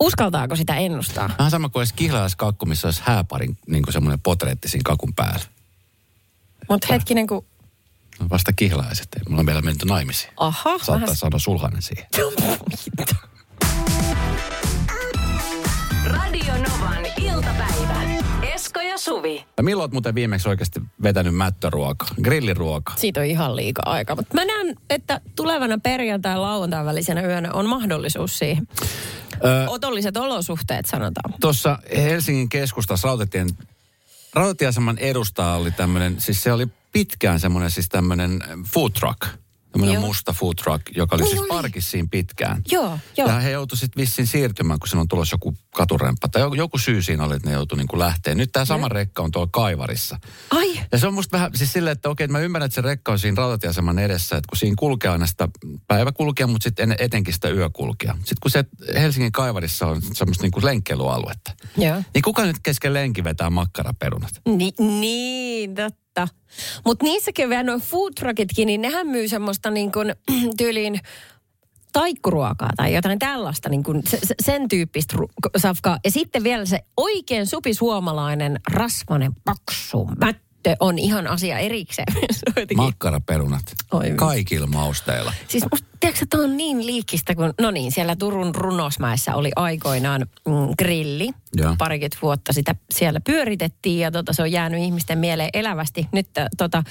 Uskaltaako 0.00 0.56
sitä 0.56 0.76
ennustaa? 0.76 1.30
Vähän 1.38 1.50
sama 1.50 1.68
kuin 1.68 1.80
edes 1.80 1.92
kihlaiskakku, 1.92 2.66
missä 2.66 2.88
olisi 2.88 3.02
hääparin 3.04 3.58
niin 3.66 3.84
semmoinen 3.90 4.20
potreetti 4.20 4.68
siinä 4.68 4.82
kakun 4.84 5.14
päällä. 5.14 5.44
Mutta 6.68 6.86
hetkinen, 6.90 7.26
kun... 7.26 7.44
No 8.20 8.26
Vasta 8.30 8.52
kihlaiset. 8.52 9.08
Mulla 9.28 9.40
on 9.40 9.46
vielä 9.46 9.60
menty 9.60 9.86
naimisiin. 9.86 10.32
Aha, 10.36 10.70
Saattaa 10.70 11.00
vähän... 11.00 11.16
sanoa 11.16 11.38
sulhanen 11.38 11.82
siihen. 11.82 12.06
Radio 16.30 16.54
Novan 16.54 17.06
iltapäivä. 17.20 18.02
Esko 18.54 18.80
ja 18.80 18.98
Suvi. 18.98 19.44
Ja 19.56 19.62
milloin 19.62 19.84
oot 19.84 19.92
muuten 19.92 20.14
viimeksi 20.14 20.48
oikeasti 20.48 20.80
vetänyt 21.02 21.34
mättöruokaa, 21.34 22.08
grilliruokaa? 22.22 22.96
Siitä 22.96 23.20
on 23.20 23.26
ihan 23.26 23.56
liikaa 23.56 23.92
aikaa. 23.92 24.16
Mutta 24.16 24.34
mä 24.34 24.44
näen, 24.44 24.76
että 24.90 25.20
tulevana 25.36 25.78
perjantai 25.78 26.32
ja 26.32 26.42
lauantain 26.42 26.86
välisenä 26.86 27.22
yönä 27.22 27.52
on 27.52 27.66
mahdollisuus 27.68 28.38
siihen. 28.38 28.68
Ö, 29.44 29.70
Otolliset 29.70 30.16
olosuhteet 30.16 30.86
sanotaan. 30.86 31.34
Tuossa 31.40 31.78
Helsingin 31.96 32.48
keskustassa 32.48 33.08
rautatien, 33.08 33.48
rautatieaseman 34.34 34.98
edustaja 34.98 35.52
oli 35.52 35.70
tämmöinen, 35.70 36.20
siis 36.20 36.42
se 36.42 36.52
oli 36.52 36.66
pitkään 36.92 37.40
semmoinen 37.40 37.70
siis 37.70 37.88
tämmöinen 37.88 38.44
food 38.74 38.90
truck. 38.92 39.20
Tämmöinen 39.72 39.94
Joo. 39.94 40.06
musta 40.06 40.32
food 40.32 40.54
truck, 40.62 40.82
joka 40.96 41.16
oli 41.16 41.22
Oi, 41.22 41.28
siis 41.28 41.42
parkissa 41.48 41.90
siinä 41.90 42.08
pitkään. 42.10 42.62
Joo, 42.70 42.98
joo. 43.16 43.28
Ja 43.28 43.40
he 43.40 43.50
joutuivat 43.50 43.80
sitten 43.80 44.00
vissiin 44.00 44.26
siirtymään, 44.26 44.80
kun 44.80 44.88
siinä 44.88 45.00
on 45.00 45.08
tulossa 45.08 45.34
joku 45.34 45.54
katuremppa. 45.74 46.28
Tai 46.28 46.42
joku, 46.42 46.54
joku 46.54 46.78
syy 46.78 47.02
siinä 47.02 47.24
oli, 47.24 47.36
että 47.36 47.48
ne 47.48 47.54
joutui 47.54 47.78
niin 47.78 47.98
lähteä. 47.98 48.34
Nyt 48.34 48.52
tämä 48.52 48.64
sama 48.64 48.88
rekka 48.88 49.22
on 49.22 49.30
tuolla 49.30 49.48
Kaivarissa. 49.52 50.18
Ai, 50.50 50.80
Ja 50.92 50.98
se 50.98 51.06
on 51.06 51.14
musta 51.14 51.36
vähän 51.36 51.50
siis 51.54 51.72
silleen, 51.72 51.92
että 51.92 52.08
okei, 52.10 52.24
että 52.24 52.32
mä 52.32 52.38
ymmärrän, 52.38 52.66
että 52.66 52.74
se 52.74 52.80
rekka 52.80 53.12
on 53.12 53.18
siinä 53.18 53.34
rautatieaseman 53.36 53.98
edessä, 53.98 54.36
että 54.36 54.48
kun 54.48 54.56
siinä 54.58 54.74
kulkee 54.78 55.10
aina 55.10 55.26
sitä 55.26 55.48
päiväkulkia, 55.86 56.46
mutta 56.46 56.64
sitten 56.64 56.94
etenkin 56.98 57.34
sitä 57.34 57.48
yökulkia. 57.48 58.12
Sitten 58.18 58.36
kun 58.42 58.50
se 58.50 58.64
Helsingin 58.94 59.32
Kaivarissa 59.32 59.86
on 59.86 60.02
semmoista 60.12 60.42
niinku 60.42 60.60
lenkkeilyaluetta, 60.62 61.52
joo. 61.76 62.02
niin 62.14 62.22
kuka 62.22 62.44
nyt 62.44 62.56
kesken 62.62 62.94
lenki 62.94 63.24
vetää 63.24 63.50
makkaraperunat? 63.50 64.30
Ni, 64.48 64.72
niin, 64.78 65.74
totta. 65.74 66.09
Mutta 66.84 67.04
niissäkin 67.04 67.48
vielä 67.48 67.62
nuo 67.62 67.78
food 67.78 68.12
truckitkin, 68.20 68.66
niin 68.66 68.82
nehän 68.82 69.06
myy 69.06 69.28
semmoista 69.28 69.70
niin 69.70 69.92
kuin 69.92 70.14
tyyliin 70.58 71.00
taikkuruokaa 71.92 72.70
tai 72.76 72.94
jotain 72.94 73.18
tällaista, 73.18 73.68
niin 73.68 73.82
kuin 73.82 74.02
se, 74.06 74.18
se, 74.22 74.34
sen 74.42 74.68
tyyppistä 74.68 75.16
safkaa. 75.56 75.98
Ja 76.04 76.10
sitten 76.10 76.44
vielä 76.44 76.64
se 76.64 76.80
oikein 76.96 77.46
supisuomalainen, 77.46 78.60
rasvanen, 78.72 79.32
paksu 79.44 80.08
mättö 80.68 80.84
on 80.84 80.98
ihan 80.98 81.26
asia 81.26 81.58
erikseen. 81.58 82.06
Jotenkin- 82.46 82.76
Makkaraperunat. 82.76 83.62
Oi. 83.92 84.12
Kaikilla 84.16 84.66
mausteilla. 84.66 85.32
Siis 85.48 85.64
musta, 85.72 85.88
tiedätkö, 86.00 86.26
tämä 86.30 86.44
on 86.44 86.56
niin 86.56 86.86
liikistä, 86.86 87.34
kun, 87.34 87.54
no 87.60 87.70
niin, 87.70 87.92
siellä 87.92 88.16
Turun 88.16 88.54
Runosmäessä 88.54 89.34
oli 89.34 89.50
aikoinaan 89.56 90.20
mm, 90.20 90.54
grilli. 90.78 91.30
Joo. 91.56 91.74
Parikymmentä 91.78 92.18
vuotta 92.22 92.52
sitä 92.52 92.74
siellä 92.94 93.20
pyöritettiin 93.20 93.98
ja 93.98 94.10
tota, 94.10 94.32
se 94.32 94.42
on 94.42 94.52
jäänyt 94.52 94.80
ihmisten 94.80 95.18
mieleen 95.18 95.50
elävästi. 95.52 96.08
Nyt 96.12 96.38
äh, 96.38 96.46
tota, 96.56 96.82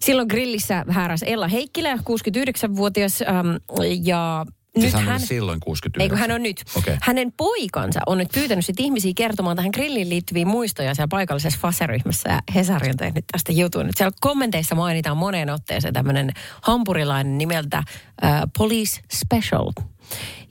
silloin 0.00 0.28
grillissä 0.28 0.84
hääräs 0.88 1.22
Ella 1.22 1.48
Heikkilä, 1.48 1.94
69-vuotias, 1.96 3.22
äm, 3.22 3.60
ja 4.02 4.46
nyt 4.76 4.92
hän, 4.92 5.02
hän... 5.04 5.16
oli 5.16 5.26
silloin 5.26 5.60
69. 5.60 6.02
Ei 6.02 6.08
kun 6.08 6.18
hän 6.18 6.30
on 6.30 6.42
nyt. 6.42 6.64
Okei. 6.76 6.96
Hänen 7.02 7.32
poikansa 7.32 8.00
on 8.06 8.18
nyt 8.18 8.28
pyytänyt 8.34 8.64
sit 8.64 8.80
ihmisiä 8.80 9.12
kertomaan 9.16 9.56
tähän 9.56 9.70
grilliin 9.74 10.08
liittyviä 10.08 10.46
muistoja 10.46 10.94
siellä 10.94 11.08
paikallisessa 11.08 11.58
faseryhmässä. 11.62 12.30
Ja 12.30 12.40
Hesari 12.54 12.90
on 12.90 12.96
tehnyt 12.96 13.24
tästä 13.32 13.52
jutun. 13.52 13.86
Nyt 13.86 13.96
siellä 13.96 14.16
kommenteissa 14.20 14.74
mainitaan 14.74 15.16
moneen 15.16 15.50
otteeseen 15.50 15.94
tämmöinen 15.94 16.32
hampurilainen 16.62 17.38
nimeltä 17.38 17.78
uh, 17.78 18.30
Police 18.58 19.00
Special. 19.12 19.72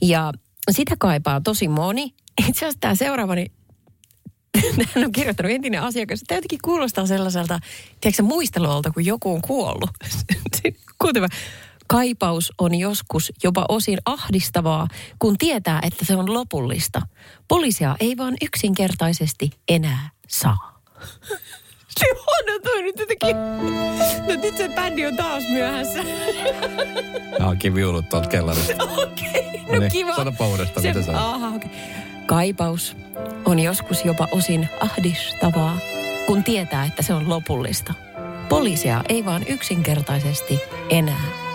Ja 0.02 0.34
sitä 0.72 0.96
kaipaa 1.00 1.42
tosi 1.42 1.68
moni. 1.68 2.14
Itse 2.48 2.66
asiassa 2.66 2.80
tämä 2.80 2.96
seuraava, 2.96 3.36
niin 3.36 3.52
hän 4.96 5.06
on 5.06 5.12
kirjoittanut 5.12 5.52
entinen 5.52 5.82
asiakas. 5.82 6.24
Tämä 6.28 6.38
jotenkin 6.38 6.60
kuulostaa 6.64 7.06
sellaiselta, 7.06 7.60
tiedätkö 8.02 8.24
muisteluolta, 8.24 8.92
kun 8.92 9.06
joku 9.06 9.34
on 9.34 9.42
kuollut. 9.42 9.90
Kuuntele. 11.02 11.28
Kaipaus 11.88 12.54
on 12.58 12.76
joskus 12.76 13.32
jopa 13.44 13.66
osin 13.70 13.98
ahdistavaa, 14.06 14.88
kun 15.20 15.38
tietää, 15.38 15.80
että 15.84 16.06
se 16.06 16.16
on 16.16 16.34
lopullista. 16.34 17.02
Poliisia 17.48 17.96
ei 18.00 18.18
vaan 18.18 18.34
yksinkertaisesti 18.42 19.50
enää 19.70 20.10
saa. 20.28 20.82
Se 22.00 22.06
on 22.28 22.62
toi 22.64 22.82
nyt 22.84 22.96
jotenkin. 23.00 23.36
No 24.28 24.42
nyt 24.42 24.58
se 24.58 24.70
bändi 24.76 25.06
on 25.06 25.16
taas 25.16 25.44
myöhässä. 25.50 26.00
Nämä 27.40 27.50
on 27.50 27.58
kiviulut 27.58 28.10
tuolta 28.10 28.30
kellarista. 28.30 28.84
Okei, 29.04 29.62
No 29.68 29.74
no 29.74 29.80
niin, 29.80 29.92
kiva. 29.92 30.16
sanoppa 30.16 30.48
uudestaan, 30.48 30.86
mitä 30.86 31.02
sä- 31.02 31.20
Aha, 31.26 31.48
okei. 31.56 31.70
Kaipaus 32.26 32.96
on 33.46 33.60
joskus 33.60 34.06
jopa 34.06 34.28
osin 34.32 34.70
ahdistavaa, 34.80 35.78
kun 36.28 36.44
tietää, 36.44 36.86
että 36.86 37.04
se 37.04 37.14
on 37.14 37.30
lopullista. 37.30 37.94
Poliisia 38.50 39.04
ei 39.10 39.26
vaan 39.26 39.44
yksinkertaisesti 39.48 40.60
enää 40.90 41.47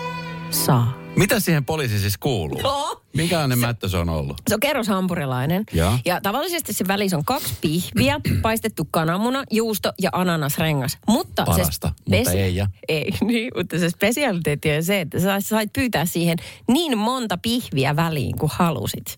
saa. 0.53 1.03
Mitä 1.15 1.39
siihen 1.39 1.65
poliisi 1.65 1.99
siis 1.99 2.17
kuuluu? 2.17 2.61
No. 2.61 3.01
Minkälainen 3.13 3.59
mättö 3.59 3.89
se 3.89 3.97
on 3.97 4.09
ollut? 4.09 4.37
Se 4.49 4.55
on 4.55 4.59
kerroshampurilainen. 4.59 5.63
Ja? 5.73 5.99
ja 6.05 6.21
tavallisesti 6.21 6.73
se 6.73 6.87
välissä 6.87 7.17
on 7.17 7.25
kaksi 7.25 7.53
pihviä, 7.61 8.19
paistettu 8.41 8.87
kananmuna, 8.91 9.43
juusto 9.51 9.91
ja 10.01 10.09
ananasrengas. 10.13 10.97
Mutta 11.07 11.43
Parasta, 11.45 11.87
se 12.09 12.17
mutta 12.17 12.31
ei 12.31 12.55
ja. 12.55 12.67
Ei, 12.87 13.11
niin, 13.27 13.51
mutta 13.57 13.79
se 13.79 13.89
spesialiteetti 13.89 14.75
on 14.75 14.83
se, 14.83 15.01
että 15.01 15.19
sä 15.19 15.39
sait 15.39 15.73
pyytää 15.73 16.05
siihen 16.05 16.37
niin 16.67 16.97
monta 16.97 17.37
pihviä 17.37 17.95
väliin 17.95 18.37
kuin 18.37 18.51
halusit. 18.55 19.17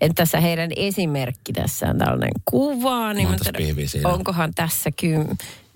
Että 0.00 0.14
tässä 0.14 0.40
heidän 0.40 0.70
esimerkki 0.76 1.52
tässä 1.52 1.86
on 1.86 1.98
tällainen 1.98 2.30
kuva. 2.44 3.12
Niin 3.12 3.28
Montas 3.28 3.48
pihviä 3.56 3.88
siinä? 3.88 4.08
Onkohan 4.08 4.54
tässä 4.54 4.90
kym... 4.90 5.26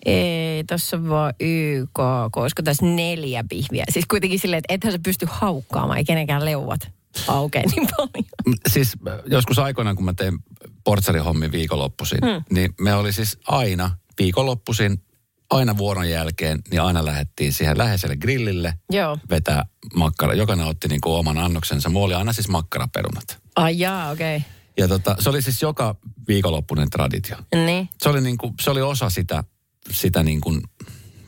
Ei, 0.05 0.65
tässä 0.65 0.97
on 0.97 1.09
vaan 1.09 1.35
YK, 1.41 1.99
olisiko 2.37 2.63
tässä 2.63 2.87
neljä 2.87 3.45
pihviä. 3.49 3.85
Siis 3.91 4.07
kuitenkin 4.07 4.39
silleen, 4.39 4.59
että 4.59 4.75
ethän 4.75 4.93
sä 4.93 4.99
pysty 5.05 5.27
haukkaamaan, 5.31 5.99
ei 5.99 6.05
kenenkään 6.05 6.45
leuvat 6.45 6.81
aukea 7.29 7.63
niin 7.77 7.89
paljon. 7.97 8.59
Siis 8.69 8.93
äh, 9.09 9.19
joskus 9.27 9.59
aikoinaan, 9.59 9.97
kun 9.97 10.05
mä 10.05 10.15
tein 10.15 10.39
portsarihommin 10.85 11.53
viikonloppuisin, 11.53 12.19
hmm. 12.25 12.45
niin 12.51 12.75
me 12.81 12.95
oli 12.95 13.13
siis 13.13 13.39
aina 13.49 13.91
viikonloppuisin, 14.19 15.03
aina 15.51 15.77
vuoron 15.77 16.11
jälkeen, 16.11 16.59
niin 16.71 16.83
aina 16.83 17.05
lähdettiin 17.05 17.53
siihen 17.53 17.79
läheiselle 17.79 18.17
grillille 18.17 18.75
Joo. 18.91 19.19
vetää 19.31 19.65
makkara. 19.95 20.35
Jokainen 20.35 20.67
otti 20.67 20.89
niin 20.89 21.01
kuin 21.01 21.15
oman 21.15 21.39
annoksensa. 21.39 21.89
Mulla 21.89 22.07
oli 22.07 22.15
aina 22.15 22.33
siis 22.33 22.49
makkaraperunat. 22.49 23.39
Ai 23.57 23.79
jaa, 23.79 24.11
okei. 24.11 24.37
Okay. 24.37 24.49
Ja 24.77 24.89
tota, 24.89 25.17
se 25.19 25.31
oli 25.31 25.43
siis 25.43 25.63
joka 25.63 25.97
viikonloppuinen 26.29 26.91
traditio. 26.91 27.37
Niin. 27.55 27.89
Se 28.03 28.09
oli, 28.09 28.21
niin 28.21 28.39
kuin, 28.39 28.55
se 28.61 28.71
oli 28.71 28.83
osa 28.83 29.11
sitä, 29.11 29.45
sitä, 29.93 30.23
niin 30.23 30.41
kuin, 30.41 30.63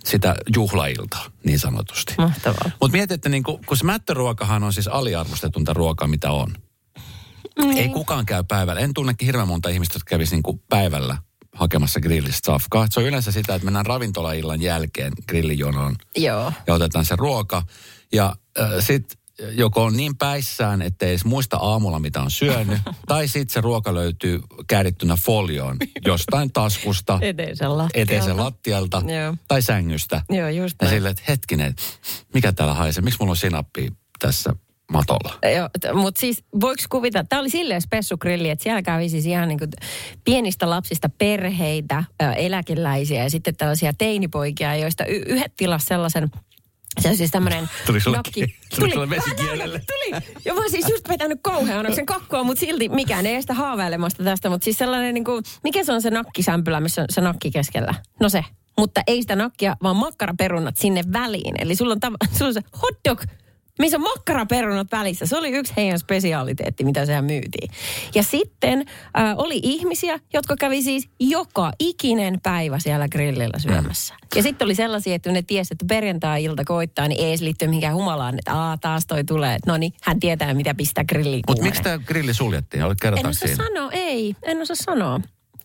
sitä 0.05 0.37
juhlailtaa, 0.55 1.27
niin 1.45 1.59
sanotusti. 1.59 2.15
Mahtavaa. 2.19 2.71
Mutta 2.81 2.97
mietit, 2.97 3.15
että 3.15 3.29
niin 3.29 3.43
kuin, 3.43 3.65
kun 3.67 3.77
se 3.77 3.85
mättöruokahan 3.85 4.63
on 4.63 4.73
siis 4.73 4.89
aliarvostetunta 4.89 5.73
ruokaa, 5.73 6.09
mitä 6.09 6.31
on. 6.31 6.55
Niin. 7.59 7.79
Ei 7.79 7.89
kukaan 7.89 8.27
käy 8.27 8.45
päivällä. 8.49 8.81
En 8.81 8.95
tunnekin 8.95 9.27
hirveän 9.27 9.49
monta 9.49 9.69
ihmistä, 9.69 9.97
jotka 9.97 10.11
kävisi 10.11 10.35
niin 10.35 10.43
kuin 10.43 10.63
päivällä 10.69 11.17
hakemassa 11.55 12.01
grillistä 12.01 12.47
safkaa. 12.47 12.87
Se 12.91 13.01
on 13.01 13.07
yleensä 13.07 13.33
sitä, 13.33 13.55
että 13.55 13.65
mennään 13.65 13.87
ravintolaillan 13.87 14.63
jälkeen 14.63 15.13
grillijonoon 15.29 15.97
Joo. 16.17 16.53
ja 16.67 16.75
otetaan 16.75 17.05
se 17.05 17.17
ruoka. 17.17 17.63
Ja 18.13 18.37
äh, 18.61 18.71
sitten 18.81 19.19
joko 19.51 19.85
on 19.85 19.97
niin 19.97 20.17
päissään, 20.17 20.83
ettei 20.83 21.09
edes 21.11 21.25
muista 21.25 21.57
aamulla, 21.57 21.99
mitä 21.99 22.23
on 22.23 22.31
syönyt, 22.31 22.81
tai 23.09 23.29
sitten 23.29 23.53
se 23.55 23.61
ruoka 23.61 23.95
löytyy 23.95 24.41
käärittynä 24.67 25.17
folioon 25.17 25.77
jostain 26.05 26.53
taskusta, 26.53 27.19
Eteisen 27.23 27.79
lattialta. 27.79 28.13
eteisen 28.15 28.37
lattialta 28.37 29.03
Joo. 29.23 29.35
tai 29.49 29.63
sängystä. 29.63 30.23
Joo, 30.31 30.49
just 30.49 30.77
Ja 30.81 30.87
näin. 30.87 30.97
silleen, 30.97 31.11
että 31.11 31.23
hetkinen, 31.29 31.75
mikä 32.35 32.53
täällä 32.53 32.75
haisee? 32.75 33.03
Miksi 33.03 33.17
mulla 33.21 33.31
on 33.31 33.37
sinappia 33.37 33.91
tässä 34.19 34.51
matolla? 34.93 35.39
Joo, 35.57 35.69
mutta 36.03 36.21
siis 36.21 36.45
voiko 36.61 36.83
kuvita, 36.91 37.25
tämä 37.25 37.41
oli 37.41 37.51
silleen 37.51 37.83
spessugrilli, 37.83 38.51
että 38.51 38.63
siellä 38.63 38.83
kävi 38.83 39.09
siis 39.09 39.27
ihan 39.27 39.49
niin 39.49 39.59
kuin 39.59 39.71
pienistä 40.25 40.71
lapsista 40.71 41.09
perheitä, 41.19 42.05
eläkeläisiä 42.37 43.23
ja 43.23 43.31
sitten 43.31 43.57
tällaisia 43.57 43.93
teinipoikia, 43.99 44.77
joista 44.77 45.05
y- 45.07 45.23
yhdet 45.27 45.53
tilas 45.57 45.85
sellaisen 45.85 46.31
se 47.01 47.09
on 47.09 47.17
siis 47.17 47.31
tämmöinen 47.31 47.69
Tuli 47.87 48.01
sulle 48.01 48.17
nakki. 48.17 48.33
ki- 48.47 48.57
tuli 48.77 48.91
sulle 48.93 49.11
vesikielelle? 49.11 49.79
Tuli. 49.79 50.23
Ja 50.45 50.55
mä 50.55 50.61
oon 50.61 50.71
siis 50.71 50.89
just 50.89 51.09
vetänyt 51.09 51.39
kauhean 51.43 51.79
annoksen 51.79 52.07
kakkua, 52.07 52.45
mutta 52.45 52.61
silti 52.61 52.89
mikään 52.89 53.27
ei 53.27 53.35
estä 53.35 53.55
haaveilemasta 53.55 54.25
tästä. 54.25 54.51
Mutta 54.51 54.65
siis 54.65 54.79
sellainen 54.79 55.15
niin 55.15 55.25
kuin, 55.25 55.45
mikä 55.65 55.85
se 55.85 55.93
on 55.93 56.03
se 56.03 56.11
nakkisämpylä, 56.11 56.81
missä 56.81 57.03
on 57.03 57.07
se 57.11 57.21
nakki 57.21 57.51
keskellä? 57.51 57.95
No 58.21 58.29
se. 58.29 58.45
Mutta 58.79 59.01
ei 59.07 59.23
sitä 59.23 59.37
nakkia, 59.37 59.77
vaan 59.83 59.97
makkaraperunat 59.97 60.77
sinne 60.77 61.03
väliin. 61.13 61.55
Eli 61.59 61.75
sulla 61.77 61.93
on, 61.93 62.13
tav- 62.13 62.29
sulla 62.39 62.49
on 62.49 62.55
se 62.55 62.61
hot 62.83 62.95
dog, 63.09 63.23
missä 63.79 63.97
on 63.97 64.03
makkaraperunat 64.03 64.87
välissä. 64.93 65.27
Se 65.27 65.37
oli 65.37 65.51
yksi 65.51 65.73
heidän 65.77 65.99
spesiaaliteetti, 65.99 66.85
mitä 66.85 67.07
sehän 67.07 67.25
myytiin. 67.25 67.71
Ja 68.15 68.23
sitten 68.23 68.85
äh, 69.19 69.35
oli 69.37 69.61
ihmisiä, 69.63 70.19
jotka 70.33 70.57
kävi 70.57 70.83
siis 70.83 71.09
joka 71.21 71.73
ikinen 71.79 72.41
päivä 72.43 72.79
siellä 72.79 73.09
grillillä 73.09 73.59
syömässä. 73.59 74.15
Ja 74.35 74.43
sitten 74.43 74.65
oli 74.65 74.75
sellaisia, 74.75 75.15
että 75.15 75.33
ne 75.33 75.43
tiesi, 75.43 75.75
että 75.75 75.85
perjantai-ilta 75.89 76.65
koittaa, 76.65 77.09
niin 77.09 77.21
ei 77.21 77.29
edes 77.29 77.41
liittyy 77.41 77.69
mihinkään 77.69 77.95
humalaan, 77.95 78.39
että 78.39 78.53
Aa, 78.55 78.79
taas 78.79 79.07
toi 79.07 79.25
tulee. 79.25 79.59
No 79.67 79.77
niin, 79.77 79.93
hän 80.03 80.21
tietää, 80.21 80.55
mitä 80.55 80.75
pistää 80.75 81.05
grilliin 81.05 81.43
Mutta 81.49 81.63
miksi 81.63 81.83
tämä 81.83 81.99
grilli 81.99 82.35
suljettiin? 82.35 82.85
Olet 82.85 82.99
En 83.05 83.27
osaa 83.27 83.57
sanoa, 83.57 83.91
ei. 83.93 84.37
En 84.43 84.63
osaa 84.63 84.77
sanoa. 84.77 85.21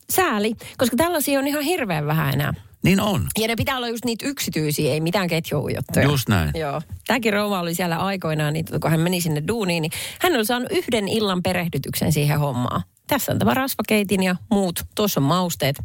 Sääli, 0.10 0.56
koska 0.78 0.98
tällaisia 0.98 1.39
on 1.39 1.48
ihan 1.48 1.63
hirveän 1.63 2.08
vähän 2.08 2.34
enää. 2.34 2.54
Niin 2.84 3.00
on. 3.00 3.28
Ja 3.40 3.48
ne 3.48 3.56
pitää 3.56 3.78
olla 3.78 3.88
just 3.88 4.06
niitä 4.06 4.28
yksityisiä, 4.28 4.94
ei 4.94 5.02
mitään 5.02 5.28
ketjujuttuja. 5.28 6.06
Just 6.06 6.30
näin. 6.30 6.52
Joo. 6.56 6.82
Tämäkin 7.08 7.34
rouva 7.34 7.60
oli 7.60 7.76
siellä 7.76 7.98
aikoinaan, 7.98 8.54
niin 8.54 8.66
kun 8.82 8.92
hän 8.92 9.00
meni 9.00 9.22
sinne 9.22 9.44
duuniin, 9.48 9.82
niin 9.82 9.92
hän 10.22 10.36
oli 10.36 10.46
saanut 10.46 10.72
yhden 10.72 11.08
illan 11.08 11.44
perehdytyksen 11.44 12.13
siihen 12.13 12.40
hommaan. 12.40 12.82
Tässä 13.08 13.32
on 13.32 13.40
tämä 13.40 13.54
rasvakeitin 13.54 14.24
ja 14.24 14.36
muut. 14.52 14.86
Tuossa 14.96 15.20
on 15.20 15.24
mausteet. 15.24 15.76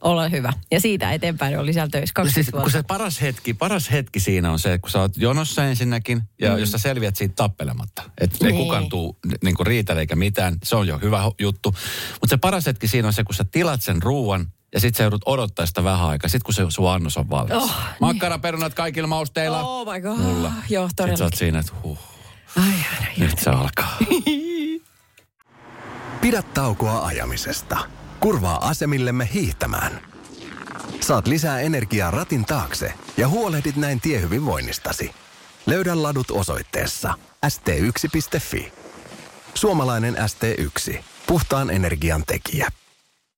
Ole 0.00 0.30
hyvä. 0.30 0.52
Ja 0.70 0.80
siitä 0.80 1.12
eteenpäin 1.12 1.58
oli 1.58 1.72
siellä 1.72 1.88
töissä 1.92 2.12
20 2.14 2.50
Siis, 2.50 2.62
kun 2.62 2.70
se 2.70 2.82
paras 2.82 3.20
hetki, 3.20 3.54
paras 3.54 3.90
hetki 3.90 4.20
siinä 4.20 4.52
on 4.52 4.58
se, 4.58 4.72
että 4.72 4.82
kun 4.82 4.90
sä 4.90 5.00
oot 5.00 5.16
jonossa 5.16 5.64
ensinnäkin, 5.64 6.22
ja 6.40 6.52
mm. 6.54 6.58
jos 6.58 6.70
sä 6.70 6.78
selviät 6.78 7.16
siitä 7.16 7.34
tappelematta. 7.36 8.02
Että 8.20 8.46
ei 8.46 8.52
Niin. 8.52 8.64
kukaan 8.64 8.88
tuu 8.88 9.18
niin 9.44 9.54
riitele 9.60 10.00
eikä 10.00 10.16
mitään, 10.16 10.56
se 10.62 10.76
on 10.76 10.88
jo 10.88 10.98
hyvä 10.98 11.22
juttu. 11.38 11.74
Mutta 12.12 12.28
se 12.28 12.36
paras 12.36 12.66
hetki 12.66 12.88
siinä 12.88 13.08
on 13.08 13.14
se, 13.14 13.24
kun 13.24 13.34
sä 13.34 13.44
tilat 13.44 13.82
sen 13.82 14.02
ruuan, 14.02 14.46
ja 14.74 14.80
sit 14.80 14.94
sä 14.94 15.02
joudut 15.02 15.22
odottaa 15.26 15.66
sitä 15.66 15.84
vähän 15.84 16.08
aikaa, 16.08 16.28
sit 16.28 16.42
kun 16.42 16.54
se 16.54 16.62
sun 16.68 16.90
annos 16.90 17.16
on 17.16 17.30
valmis. 17.30 17.56
Oh, 17.56 17.74
Makkaraperunat 18.00 18.74
kaikilla 18.74 19.08
mausteilla. 19.08 19.62
Oh 19.62 19.92
my 19.92 20.00
god. 20.00 20.18
Mulla. 20.18 20.52
Joo, 20.68 20.88
Sit 20.88 21.16
sä 21.16 21.24
oot 21.24 21.34
siinä, 21.34 21.58
että 21.58 21.72
huh, 21.82 21.98
Ai, 22.56 22.64
ai, 22.64 22.72
ai. 23.00 23.08
nyt 23.18 23.38
se 23.38 23.50
alkaa. 23.50 23.96
Pidä 26.20 26.42
taukoa 26.42 27.06
ajamisesta. 27.06 27.76
Kurvaa 28.20 28.68
asemillemme 28.68 29.28
hiihtämään. 29.34 30.00
Saat 31.00 31.26
lisää 31.26 31.60
energiaa 31.60 32.10
ratin 32.10 32.44
taakse 32.44 32.92
ja 33.16 33.28
huolehdit 33.28 33.76
näin 33.76 34.00
tiehyvinvoinnistasi. 34.00 35.10
Löydä 35.66 36.02
ladut 36.02 36.30
osoitteessa 36.30 37.14
st1.fi. 37.46 38.72
Suomalainen 39.54 40.16
ST1. 40.16 40.98
Puhtaan 41.26 41.70
energian 41.70 42.24
tekijä. 42.26 42.68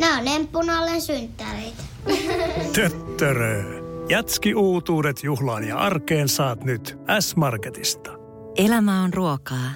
Nämä 0.00 0.18
on 0.18 0.28
emppunallen 0.28 1.02
synttäreitä. 1.02 1.82
Töttörö. 2.74 3.64
Jatski 4.08 4.54
uutuudet 4.54 5.24
juhlaan 5.24 5.68
ja 5.68 5.78
arkeen 5.78 6.28
saat 6.28 6.64
nyt 6.64 6.98
S-Marketista. 7.20 8.10
Elämä 8.56 9.02
on 9.02 9.14
ruokaa. 9.14 9.70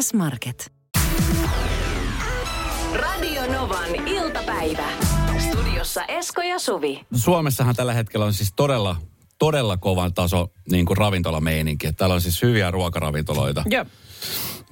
S-Market. 0.00 0.72
Radio 2.94 3.52
Novan 3.52 4.08
iltapäivä. 4.08 4.88
Studiossa 5.38 6.04
Esko 6.04 6.42
ja 6.42 6.58
Suvi. 6.58 7.00
Suomessahan 7.14 7.74
tällä 7.76 7.92
hetkellä 7.92 8.26
on 8.26 8.34
siis 8.34 8.52
todella, 8.56 8.96
todella 9.38 9.76
kovan 9.76 10.14
taso 10.14 10.48
niin 10.70 10.86
kuin 10.86 10.96
ravintolameininki. 10.96 11.86
Että 11.86 11.98
Täällä 11.98 12.14
on 12.14 12.20
siis 12.20 12.42
hyviä 12.42 12.70
ruokaravintoloita, 12.70 13.62
Joo. 13.66 13.84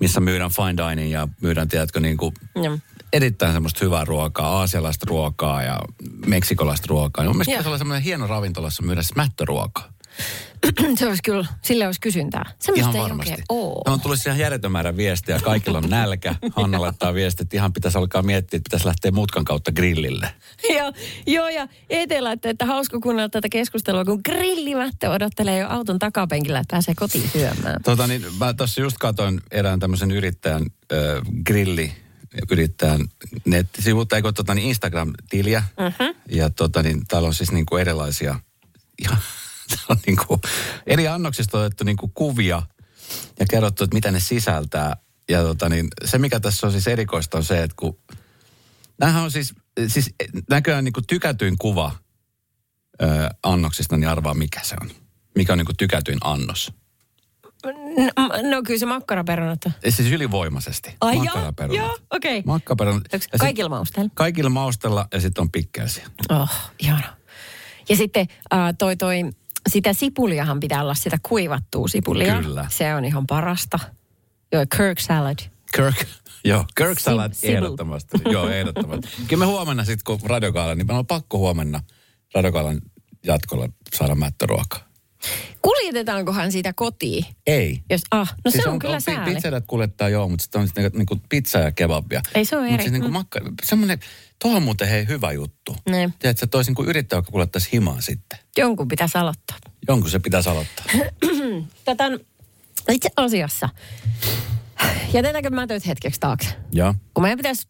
missä 0.00 0.20
myydään 0.20 0.50
fine 0.50 0.90
dining 0.90 1.12
ja 1.12 1.28
myydään, 1.42 1.68
tiedätkö, 1.68 2.00
niin 2.00 2.16
kuin 2.16 2.34
Joo. 2.54 2.78
Erittäin 3.12 3.52
semmoista 3.52 3.84
hyvää 3.84 4.04
ruokaa, 4.04 4.58
aasialaista 4.58 5.06
ruokaa 5.08 5.62
ja 5.62 5.78
meksikolaista 6.26 6.86
ruokaa. 6.88 7.24
Niin 7.24 7.30
mun 7.30 7.36
mielestä 7.36 7.50
Joo. 7.50 7.58
pitäisi 7.58 7.68
olla 7.68 7.78
semmoinen 7.78 8.02
hieno 8.02 8.26
ravintola, 8.26 8.66
jossa 8.66 8.82
myydään 8.82 9.04
smättöruokaa. 9.04 9.92
Se 10.98 11.06
olisi 11.06 11.22
kyllä, 11.22 11.46
sille 11.62 11.86
olisi 11.86 12.00
kysyntää. 12.00 12.52
Semmoista 12.58 12.90
Ihan 12.90 12.96
ei 12.96 13.02
varmasti. 13.02 13.42
No 13.50 13.92
on 13.92 14.00
tullut 14.00 14.18
ihan 14.26 14.38
järjetön 14.38 14.72
määrä 14.72 14.96
viestiä. 14.96 15.40
Kaikilla 15.42 15.78
on 15.78 15.90
nälkä. 15.90 16.34
Hanna 16.56 16.80
laittaa 16.80 17.14
viestiä, 17.14 17.42
että 17.42 17.56
ihan 17.56 17.72
pitäisi 17.72 17.98
alkaa 17.98 18.22
miettiä, 18.22 18.56
että 18.56 18.68
pitäisi 18.68 18.86
lähteä 18.86 19.10
mutkan 19.10 19.44
kautta 19.44 19.72
grillille. 19.72 20.30
Ja, 20.74 20.92
joo, 21.26 21.48
ja 21.48 21.68
etelä, 21.90 22.32
että, 22.32 22.50
että 22.50 22.66
hauska 22.66 23.00
kuunnella 23.00 23.28
tätä 23.28 23.48
keskustelua, 23.48 24.04
kun 24.04 24.20
grillimättö 24.24 25.10
odottelee 25.10 25.58
jo 25.58 25.68
auton 25.68 25.98
takapenkillä, 25.98 26.58
että 26.58 26.74
pääsee 26.74 26.94
kotiin 26.94 27.30
syömään. 27.32 27.82
Tota 27.82 28.06
niin, 28.06 28.24
mä 28.38 28.54
tuossa 28.54 28.80
just 28.80 28.98
katsoin 28.98 29.40
erään 29.50 29.80
tämmöisen 29.80 30.10
yrittäjän 30.10 30.62
äh, 30.62 30.98
grilli, 31.46 31.92
yrittäjän 32.50 33.08
nettisivut, 33.44 34.12
eikö 34.12 34.32
tota 34.32 34.54
niin 34.54 34.68
Instagram-tiliä. 34.68 35.62
Mhm. 35.78 36.36
Ja 36.36 36.50
tota 36.50 36.82
niin, 36.82 37.06
täällä 37.06 37.26
on 37.26 37.34
siis 37.34 37.52
niinku 37.52 37.76
erilaisia, 37.76 38.40
ihan 39.02 39.18
on 39.88 39.96
niin 40.06 40.16
kuin, 40.26 40.40
eri 40.86 41.08
annoksista 41.08 41.58
otettu 41.58 41.84
niin 41.84 41.96
kuin 41.96 42.12
kuvia 42.14 42.62
ja 43.38 43.46
kerrottu, 43.50 43.84
että 43.84 43.94
mitä 43.94 44.10
ne 44.10 44.20
sisältää. 44.20 44.96
Ja 45.28 45.42
tota 45.42 45.68
niin, 45.68 45.88
se, 46.04 46.18
mikä 46.18 46.40
tässä 46.40 46.66
on 46.66 46.72
siis 46.72 46.86
erikoista, 46.86 47.38
on 47.38 47.44
se, 47.44 47.62
että 47.62 47.74
kun... 47.78 47.98
Nämähän 49.00 49.22
on 49.22 49.30
siis, 49.30 49.54
siis 49.86 50.14
näköjään 50.50 50.84
niin 50.84 50.92
kuin 50.92 51.06
tykätyin 51.06 51.58
kuva 51.58 51.94
ö, 53.02 53.06
annoksista, 53.42 53.96
niin 53.96 54.08
arvaa 54.08 54.34
mikä 54.34 54.60
se 54.62 54.76
on. 54.80 54.90
Mikä 55.34 55.52
on 55.52 55.58
niin 55.58 55.66
kuin 55.66 55.76
tykätyin 55.76 56.18
annos. 56.24 56.72
No, 57.64 58.50
no 58.50 58.62
kyllä 58.66 58.78
se 58.78 58.86
makkaraperunat 58.86 59.64
on. 59.66 59.72
Siis 59.88 60.10
ylivoimaisesti. 60.12 60.94
Ai 61.00 61.16
joo, 61.16 61.24
Makkaraperunat. 61.24 61.76
joo, 61.86 61.98
okei. 62.10 62.42
Okay. 62.46 63.00
Sit- 63.16 63.30
kaikilla 63.40 63.68
mausteilla? 63.70 64.10
Kaikilla 64.14 64.50
maustella 64.50 65.08
ja 65.12 65.20
sitten 65.20 65.42
on 65.42 65.50
pikkeisiä. 65.50 66.06
Oh, 66.30 66.50
ihana. 66.78 67.16
Ja 67.88 67.96
sitten 67.96 68.26
äh, 68.54 68.74
toi, 68.78 68.96
toi, 68.96 69.30
sitä 69.68 69.92
sipuliahan 69.92 70.60
pitää 70.60 70.82
olla 70.82 70.94
sitä 70.94 71.18
kuivattua 71.22 71.88
sipulia. 71.88 72.42
Kyllä. 72.42 72.66
Se 72.70 72.94
on 72.94 73.04
ihan 73.04 73.26
parasta. 73.26 73.78
Joo, 74.52 74.64
Kirk 74.76 75.00
salad. 75.00 75.38
Kirk, 75.76 75.94
joo, 76.44 76.64
Kirk 76.76 76.98
salad 76.98 77.32
Sib- 77.32 77.50
ehdottomasti. 77.50 78.18
joo, 78.30 78.48
ehdottomasti. 78.48 79.08
Kyllä 79.28 79.40
me 79.40 79.46
huomenna 79.46 79.84
sitten, 79.84 80.18
kun 80.18 80.30
radiokaala, 80.30 80.74
niin 80.74 80.86
meillä 80.86 80.98
on 80.98 81.06
pakko 81.06 81.38
huomenna 81.38 81.80
radiokaalan 82.34 82.80
jatkolla 83.24 83.68
saada 83.96 84.14
mättöruokaa. 84.14 84.87
Kuljetetaankohan 85.62 86.52
sitä 86.52 86.72
kotiin? 86.72 87.24
Ei. 87.46 87.80
Jos, 87.90 88.00
ah, 88.10 88.34
no 88.44 88.50
siis 88.50 88.62
se 88.64 88.68
on, 88.70 88.78
kyllä 88.78 88.94
pi- 88.96 89.00
sääli. 89.00 89.34
Pizzadat 89.34 89.64
kuljettaa 89.66 90.08
joo, 90.08 90.28
mutta 90.28 90.42
sitten 90.42 90.60
on 90.60 90.66
sitten 90.66 90.84
niinku, 90.84 90.98
niinku 91.14 91.26
pizza 91.28 91.58
ja 91.58 91.72
kebabia. 91.72 92.20
Ei 92.34 92.44
se 92.44 92.56
ole 92.56 92.62
Mutta 92.64 92.74
eri. 92.74 92.82
siis 92.82 92.92
niinku 92.92 93.08
Mm. 93.08 93.12
makka, 93.12 93.40
semmoinen, 93.62 93.98
tuohon 94.42 94.56
on 94.56 94.62
muuten 94.62 94.88
hei 94.88 95.08
hyvä 95.08 95.32
juttu. 95.32 95.76
Ne. 95.90 96.10
Tiedätkö, 96.18 96.46
toisin 96.46 96.74
kuin 96.74 96.88
yrittäjä, 96.88 97.18
joka 97.18 97.32
kuljettaisi 97.32 97.68
himaa 97.72 98.00
sitten. 98.00 98.38
Jonkun 98.56 98.88
pitäisi 98.88 99.18
aloittaa. 99.18 99.56
Jonkun 99.88 100.10
se 100.10 100.18
pitäisi 100.18 100.48
aloittaa. 100.48 100.84
Tätä 101.84 102.10
itse 102.90 103.08
asiassa. 103.16 103.68
Jätetäänkö 105.12 105.50
mä 105.50 105.66
töitä 105.66 105.88
hetkeksi 105.88 106.20
taakse? 106.20 106.48
joo. 106.72 106.94
Kun 107.14 107.22
meidän 107.22 107.36
pitäisi, 107.38 107.66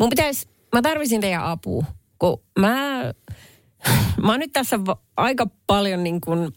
mun 0.00 0.10
pitäisi, 0.10 0.46
mä 0.74 0.82
tarvisin 0.82 1.20
teidän 1.20 1.44
apua. 1.44 1.84
Kun 2.18 2.42
mä, 2.58 3.00
mä 4.22 4.30
oon 4.30 4.40
nyt 4.40 4.52
tässä 4.52 4.78
aika 5.16 5.46
paljon 5.66 6.04
niin 6.04 6.20
kuin 6.20 6.52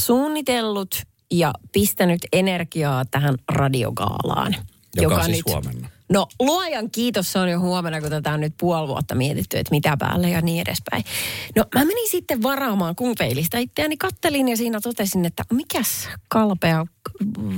suunnitellut 0.00 1.02
ja 1.30 1.52
pistänyt 1.72 2.20
energiaa 2.32 3.04
tähän 3.04 3.34
radiogaalaan. 3.48 4.54
Joka, 4.96 5.14
on 5.14 5.24
siis 5.24 5.42
huomenna. 5.46 5.88
No 6.12 6.26
luojan 6.40 6.90
kiitos, 6.90 7.32
se 7.32 7.38
on 7.38 7.50
jo 7.50 7.60
huomenna, 7.60 8.00
kun 8.00 8.10
tätä 8.10 8.32
on 8.32 8.40
nyt 8.40 8.54
puoli 8.60 8.88
vuotta 8.88 9.14
mietitty, 9.14 9.58
että 9.58 9.70
mitä 9.70 9.96
päälle 9.98 10.30
ja 10.30 10.40
niin 10.40 10.62
edespäin. 10.62 11.04
No 11.56 11.64
mä 11.74 11.84
menin 11.84 12.10
sitten 12.10 12.42
varaamaan 12.42 12.96
kumpeilista 12.96 13.58
itseäni, 13.58 13.96
kattelin 13.96 14.48
ja 14.48 14.56
siinä 14.56 14.80
totesin, 14.80 15.24
että 15.24 15.44
mikäs 15.52 16.08
kalpea 16.28 16.86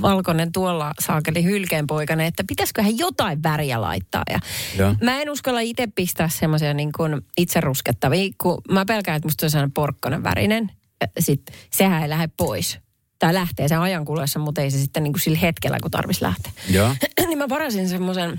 valkoinen 0.01 0.51
tuolla 0.51 0.91
saakeli 0.99 1.43
hylkeenpoikainen, 1.43 2.25
että 2.25 2.43
pitäisiköhän 2.47 2.97
jotain 2.97 3.43
väriä 3.43 3.81
laittaa. 3.81 4.23
Ja 4.29 4.39
Joo. 4.77 4.95
mä 5.01 5.21
en 5.21 5.29
uskalla 5.29 5.59
itse 5.59 5.87
pistää 5.95 6.29
semmoisia 6.29 6.73
niin 6.73 6.91
kuin 6.97 7.21
itse 7.37 7.61
ruskettavia, 7.61 8.31
kun 8.41 8.61
mä 8.71 8.85
pelkään, 8.85 9.17
että 9.17 9.27
musta 9.27 9.45
on 9.45 9.49
sellainen 9.49 9.73
porkkanen 9.73 10.23
värinen. 10.23 10.71
Sitten 11.19 11.55
sehän 11.71 12.03
ei 12.03 12.09
lähde 12.09 12.29
pois. 12.37 12.84
Tai 13.25 13.33
lähtee 13.33 13.67
sen 13.67 13.79
ajan 13.79 14.05
kuluessa, 14.05 14.39
mutta 14.39 14.61
ei 14.61 14.71
se 14.71 14.79
sitten 14.79 15.03
niin 15.03 15.13
kuin 15.13 15.21
sillä 15.21 15.37
hetkellä, 15.37 15.77
kun 15.81 15.91
tarvitsisi 15.91 16.25
lähteä. 16.25 16.51
Joo. 16.69 16.95
niin 17.27 17.37
mä 17.37 17.49
varasin 17.49 17.89
semmoisen, 17.89 18.29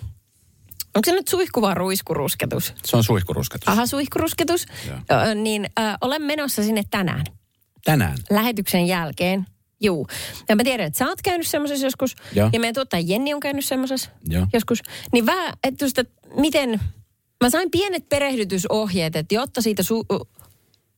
onko 0.95 1.05
se 1.05 1.13
nyt 1.13 1.29
suihkuva 1.29 1.75
ruiskurusketus? 1.75 2.75
Se 2.85 2.97
on 2.97 3.05
suihkurusketus. 3.05 3.69
Aha, 3.69 3.87
suihkurusketus. 3.87 4.67
Joo. 4.87 4.99
Niin 5.35 5.65
ö, 5.65 5.83
olen 6.01 6.23
menossa 6.23 6.63
sinne 6.63 6.83
tänään 6.91 7.25
Tänään. 7.85 8.19
lähetyksen 8.31 8.87
jälkeen. 8.87 9.47
Juu. 9.81 10.07
Ja 10.49 10.57
mä 10.57 10.65
tiedän, 10.65 10.87
että 10.87 10.99
sä 10.99 11.09
oot 11.09 11.23
käynyt 11.23 11.47
semmoisessa 11.47 11.87
joskus. 11.87 12.17
Joo. 12.33 12.51
Ja 12.53 12.61
meidän 12.61 12.75
tuottaja 12.75 13.03
Jenni 13.07 13.35
on 13.35 13.41
käynyt 13.41 13.65
semmoisessa 13.65 14.11
joskus. 14.53 14.83
Niin 15.13 15.27
vähän, 15.27 15.53
että 15.65 15.87
miten... 16.37 16.81
Mä 17.45 17.51
sain 17.51 17.71
pienet 17.71 18.09
perehdytysohjeet, 18.09 19.17
että 19.17 19.35
jotta 19.35 19.63
siitä, 19.63 19.83
su, 19.83 20.07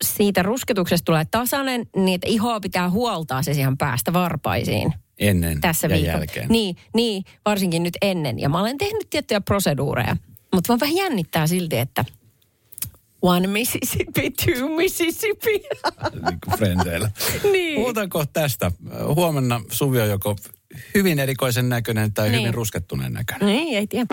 siitä 0.04 0.42
rusketuksesta 0.42 1.04
tulee 1.04 1.24
tasainen, 1.30 1.87
niin 1.96 2.14
että 2.14 2.26
ihoa 2.28 2.61
pitää 2.61 2.90
huoltaa 2.90 3.42
se 3.42 3.54
siihen 3.54 3.78
päästä 3.78 4.12
varpaisiin 4.12 4.92
Ennen 5.18 5.61
tässä 5.61 5.87
ja 5.87 5.94
viikolla. 5.94 6.12
jälkeen. 6.18 6.48
Niin, 6.48 6.76
niin, 6.94 7.24
varsinkin 7.44 7.82
nyt 7.82 7.96
ennen. 8.02 8.38
Ja 8.38 8.48
mä 8.48 8.61
olen 8.61 8.78
tehnyt 8.78 9.11
tiettyjä 9.11 9.40
proseduureja. 9.40 10.16
Mutta 10.54 10.68
vaan 10.68 10.80
vähän 10.80 10.96
jännittää 10.96 11.46
silti, 11.46 11.78
että 11.78 12.04
one 13.22 13.46
Mississippi, 13.46 14.30
two 14.30 14.68
Mississippi. 14.76 15.50
niin 15.50 16.38
kuin 16.44 16.58
frendeillä. 16.58 17.11
niin. 17.52 17.80
Puhutaan 17.80 18.08
kohta 18.08 18.32
tästä. 18.40 18.72
Huomenna 19.14 19.61
Suvi 19.70 20.00
on 20.00 20.08
joko 20.08 20.37
hyvin 20.94 21.18
erikoisen 21.18 21.68
näköinen 21.68 22.12
tai 22.14 22.28
Niin. 22.28 22.40
hyvin 22.40 22.54
ruskettuneen 22.54 23.12
näköinen. 23.12 23.46
Niin, 23.48 23.78
ei 23.78 23.87
tiedä. 23.87 24.06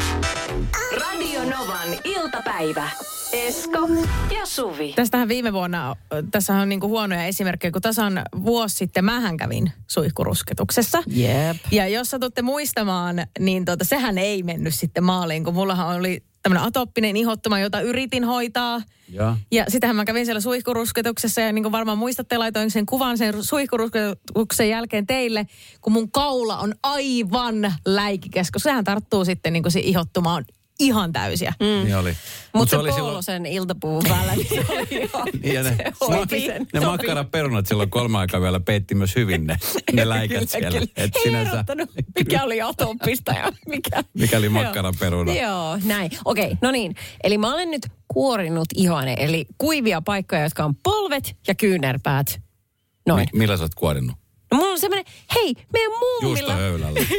Radio 1.02 1.44
Novan 1.44 1.90
iltapäivä. 2.04 2.90
Esko 3.34 3.90
ja 4.36 4.46
Suvi. 4.46 4.94
Tästähän 4.96 5.28
viime 5.28 5.54
vuonna, 5.54 5.96
tässä 6.32 6.54
on 6.54 6.70
niinku 6.70 6.88
huonoja 6.88 7.26
esimerkkejä, 7.26 7.72
kun 7.72 7.82
tasan 7.82 8.22
vuosi 8.44 8.76
sitten 8.76 9.06
mähän 9.06 9.38
kävin 9.38 9.72
suihkurusketuksessa. 9.88 11.04
Jep. 11.08 11.58
Ja 11.72 11.88
jos 11.88 12.10
satutte 12.10 12.42
muistamaan, 12.42 13.16
niin 13.40 13.66
tota, 13.66 13.86
sehän 13.86 14.18
ei 14.18 14.44
mennyt 14.44 14.76
sitten 14.76 15.04
maaliin, 15.04 15.44
kun 15.44 15.54
mullahan 15.54 15.98
oli 15.98 16.24
tämmöinen 16.44 16.68
atoppinen 16.68 17.18
ihottuma, 17.18 17.60
jota 17.60 17.82
yritin 17.82 18.24
hoitaa. 18.24 18.82
Joo. 19.10 19.36
Ja 19.52 19.66
sitähän 19.68 19.96
mä 19.96 20.06
kävin 20.06 20.26
siellä 20.26 20.42
suihkurusketuksessa 20.42 21.42
ja 21.42 21.54
niin 21.54 21.64
kuin 21.64 21.72
varmaan 21.72 21.98
muistatte, 21.98 22.38
laitoin 22.38 22.72
sen 22.72 22.86
kuvan 22.86 23.18
sen 23.18 23.44
suihkurusketuksen 23.44 24.70
jälkeen 24.70 25.08
teille, 25.08 25.46
kun 25.82 25.94
mun 25.94 26.12
kaula 26.12 26.58
on 26.58 26.74
aivan 26.84 27.74
läikikäs, 27.86 28.52
kun 28.52 28.62
sehän 28.62 28.84
tarttuu 28.84 29.26
sitten 29.26 29.54
niin 29.54 29.64
kuin 29.64 29.72
se 29.72 29.80
ihottumaan 29.80 30.46
ihan 30.80 31.14
täysiä. 31.14 31.54
Mm. 31.60 31.66
Niin 31.66 31.96
oli. 31.96 32.10
Mut 32.12 32.18
Mutta 32.54 32.70
se 32.70 32.78
oli 32.78 32.90
Poolosen 32.92 33.46
iltapuvun 33.46 34.04
päällä, 34.10 34.36
niin 34.36 34.48
se 34.50 34.66
oli 34.70 34.88
ihan, 35.04 35.28
Niin 35.44 35.54
ja 35.56 35.64
ne, 35.64 35.76
se 35.78 35.94
hoiti 36.16 36.46
sen. 36.46 36.68
ne 36.74 36.80
makkaraperunat 36.80 37.66
silloin 37.68 37.90
kolme 37.90 38.18
aikaa 38.18 38.42
vielä 38.42 38.60
peitti 38.60 38.96
myös 38.96 39.16
hyvin 39.16 39.48
ne, 39.48 39.58
ne 39.94 40.10
läikät 40.10 40.38
Kyllä, 40.38 40.52
siellä. 40.52 40.70
kyllä. 40.80 40.92
Et 40.96 41.16
Ei 41.16 41.24
sinänsä, 41.24 41.52
erottanut, 41.54 41.90
mikä 42.20 42.44
oli 42.44 42.62
atoppista 42.62 43.32
ja 43.32 43.52
mikä... 43.68 44.04
mikäli 44.14 44.46
Joo. 44.46 44.54
makkaraperuna. 44.54 45.34
Joo, 45.34 45.78
näin. 45.84 46.12
Okei, 46.26 46.46
okay, 46.46 46.58
no 46.62 46.72
niin. 46.72 46.96
Eli 47.24 47.38
mä 47.38 47.54
olen 47.54 47.72
nyt 47.72 47.88
kuorinut 48.08 48.68
ihone, 48.76 49.16
eli 49.20 49.46
kuivia 49.58 50.02
paikkoja, 50.02 50.44
jotka 50.44 50.66
on 50.66 50.76
polvet 50.84 51.36
ja 51.48 51.56
kyynärpäät. 51.56 52.42
Noin. 53.08 53.28
Mi- 53.34 53.40
millä 53.40 53.58
sä 53.58 53.64
oot 53.64 53.76
kuorinut? 53.76 54.16
No 54.56 54.60
mulla 54.60 54.72
on 54.72 54.80
semmoinen, 54.80 55.06
hei, 55.36 55.54
meidän 55.74 55.92
mummilla... 56.22 56.54
Höylällä. 56.54 57.00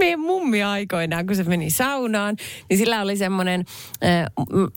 meidän 0.00 0.20
mummi 0.20 0.62
aikoinaan, 0.62 1.26
kun 1.26 1.36
se 1.36 1.44
meni 1.44 1.70
saunaan, 1.70 2.36
niin 2.70 2.78
sillä 2.78 3.02
oli 3.02 3.16
semmoinen, 3.16 3.64
äh, 4.04 4.26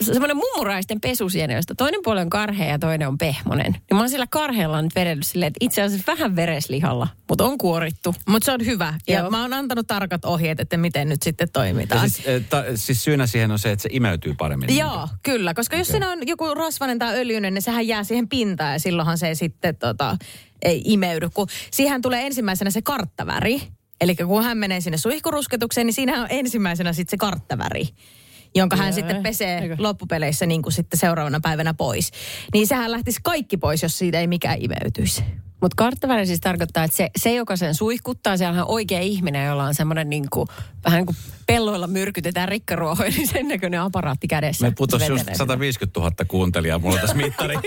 semmoinen 0.02 0.36
mummuraisten 0.36 1.00
pesusiene, 1.00 1.54
josta 1.54 1.74
toinen 1.74 2.00
puoli 2.04 2.20
on 2.20 2.30
karhea 2.30 2.68
ja 2.70 2.78
toinen 2.78 3.08
on 3.08 3.18
pehmonen. 3.18 3.72
Niin 3.72 3.94
mä 3.94 3.98
oon 3.98 4.10
sillä 4.10 4.26
karheella 4.30 4.82
nyt 4.82 4.94
vedellyt 4.94 5.26
silleen, 5.26 5.46
että 5.46 5.58
itse 5.60 5.82
asiassa 5.82 6.12
vähän 6.12 6.36
vereslihalla, 6.36 7.08
mutta 7.28 7.44
on 7.44 7.58
kuorittu. 7.58 8.14
Mutta 8.28 8.46
se 8.46 8.52
on 8.52 8.66
hyvä. 8.66 8.94
Ja 9.08 9.18
Joo. 9.18 9.30
mä 9.30 9.42
oon 9.42 9.52
antanut 9.52 9.86
tarkat 9.86 10.24
ohjeet, 10.24 10.60
että 10.60 10.76
miten 10.76 11.08
nyt 11.08 11.22
sitten 11.22 11.44
Ja 11.46 11.52
toimitaan. 11.52 12.10
siis, 12.10 12.26
eh, 12.26 12.42
ta, 12.50 12.64
siis 12.74 13.04
syynä 13.04 13.26
siihen 13.26 13.50
on 13.50 13.58
se, 13.58 13.72
että 13.72 13.82
se 13.82 13.88
imeytyy 13.92 14.34
paremmin. 14.38 14.76
Joo, 14.76 15.08
kyllä. 15.22 15.54
Koska 15.54 15.76
jos 15.76 15.88
siinä 15.88 16.10
on 16.10 16.26
joku 16.26 16.54
rasvainen 16.54 16.98
tai 16.98 17.18
öljyinen, 17.18 17.54
niin 17.54 17.62
sehän 17.62 17.86
jää 17.86 18.04
siihen 18.04 18.28
pintaan 18.28 18.72
ja 18.72 18.78
silloinhan 18.78 19.18
se 19.18 19.28
ei 19.28 19.34
sitten 19.34 19.76
tota, 19.76 20.16
ei 20.62 20.82
imeydy. 20.84 21.28
Kun 21.34 21.46
siihen 21.70 22.02
tulee 22.02 22.26
ensimmäisenä 22.26 22.70
se 22.70 22.82
karttaväri. 22.82 23.62
Eli 24.00 24.16
kun 24.16 24.44
hän 24.44 24.58
menee 24.58 24.80
sinne 24.80 24.96
suihkurusketukseen, 24.98 25.86
niin 25.86 25.94
siinä 25.94 26.22
on 26.22 26.26
ensimmäisenä 26.30 26.92
sitten 26.92 27.10
se 27.10 27.16
karttaväri 27.16 27.88
jonka 28.56 28.76
hän 28.76 28.86
Joo. 28.86 28.92
sitten 28.92 29.22
pesee 29.22 29.58
Eikö? 29.58 29.76
loppupeleissä 29.78 30.46
niin 30.46 30.62
kuin 30.62 30.72
sitten 30.72 31.00
seuraavana 31.00 31.40
päivänä 31.42 31.74
pois. 31.74 32.10
Niin 32.52 32.66
sehän 32.66 32.90
lähtisi 32.90 33.20
kaikki 33.22 33.56
pois, 33.56 33.82
jos 33.82 33.98
siitä 33.98 34.20
ei 34.20 34.26
mikään 34.26 34.58
imeytyisi. 34.60 35.24
Mutta 35.60 35.74
karttaväri 35.76 36.26
siis 36.26 36.40
tarkoittaa, 36.40 36.84
että 36.84 36.96
se, 36.96 37.10
se, 37.18 37.34
joka 37.34 37.56
sen 37.56 37.74
suihkuttaa, 37.74 38.36
sehän 38.36 38.58
on 38.58 38.70
oikea 38.70 39.00
ihminen, 39.00 39.46
jolla 39.46 39.64
on 39.64 39.74
semmoinen 39.74 40.10
niin 40.10 40.26
kuin, 40.32 40.48
vähän 40.84 41.06
kuin 41.06 41.16
pelloilla 41.46 41.86
myrkytetään 41.86 42.48
rikkaruohoja, 42.48 43.10
niin 43.10 43.28
sen 43.28 43.48
näköinen 43.48 43.80
aparaatti 43.80 44.28
kädessä. 44.28 44.66
Me 44.66 44.72
putosi 44.76 45.04
just 45.04 45.12
Vetelee 45.12 45.34
sitä. 45.34 45.44
150 45.44 46.00
000 46.00 46.12
kuuntelijaa 46.28 46.78
mulla 46.78 46.94
on 46.94 47.00
tässä 47.00 47.16
mittari. 47.16 47.54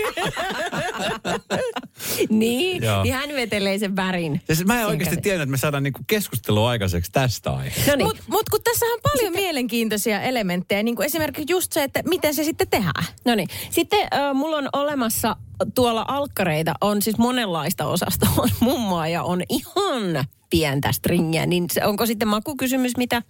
Niin, 2.30 2.82
Joo. 2.82 3.02
niin 3.02 3.14
hän 3.14 3.28
vetelee 3.34 3.78
sen 3.78 3.96
värin. 3.96 4.42
Ja 4.48 4.54
siis 4.54 4.66
mä 4.66 4.80
en 4.80 4.86
oikeasti 4.86 5.16
tiennyt, 5.16 5.42
että 5.42 5.50
me 5.50 5.56
saadaan 5.56 5.82
niinku 5.82 6.00
keskustelua 6.06 6.70
aikaiseksi 6.70 7.12
tästä 7.12 7.50
aiheesta. 7.50 7.90
No 7.90 7.96
niin. 7.96 8.06
Mutta 8.06 8.22
mut 8.28 8.48
kun 8.50 8.60
tässä 8.64 8.86
on 8.86 9.00
paljon 9.02 9.32
mielenkiintoisia 9.32 10.20
elementtejä, 10.20 10.82
niin 10.82 10.96
kuin 10.96 11.06
esimerkiksi 11.06 11.52
just 11.52 11.72
se, 11.72 11.82
että 11.82 12.02
miten 12.08 12.34
se 12.34 12.44
sitten 12.44 12.68
tehdään. 12.68 13.04
No 13.24 13.34
niin. 13.34 13.48
Sitten 13.70 14.00
äh, 14.14 14.34
mulla 14.34 14.56
on 14.56 14.68
olemassa 14.72 15.36
tuolla 15.74 16.04
alkkareita, 16.08 16.74
on 16.80 17.02
siis 17.02 17.18
monenlaista 17.18 17.86
osasta. 17.86 18.26
On 18.38 18.48
mummoa 18.60 19.08
ja 19.08 19.22
on 19.22 19.42
ihan 19.48 20.24
pientä 20.50 20.92
stringiä. 20.92 21.46
Niin 21.46 21.66
se, 21.72 21.84
onko 21.84 22.06
sitten 22.06 22.28
makukysymys, 22.28 22.96
mitä 22.96 23.22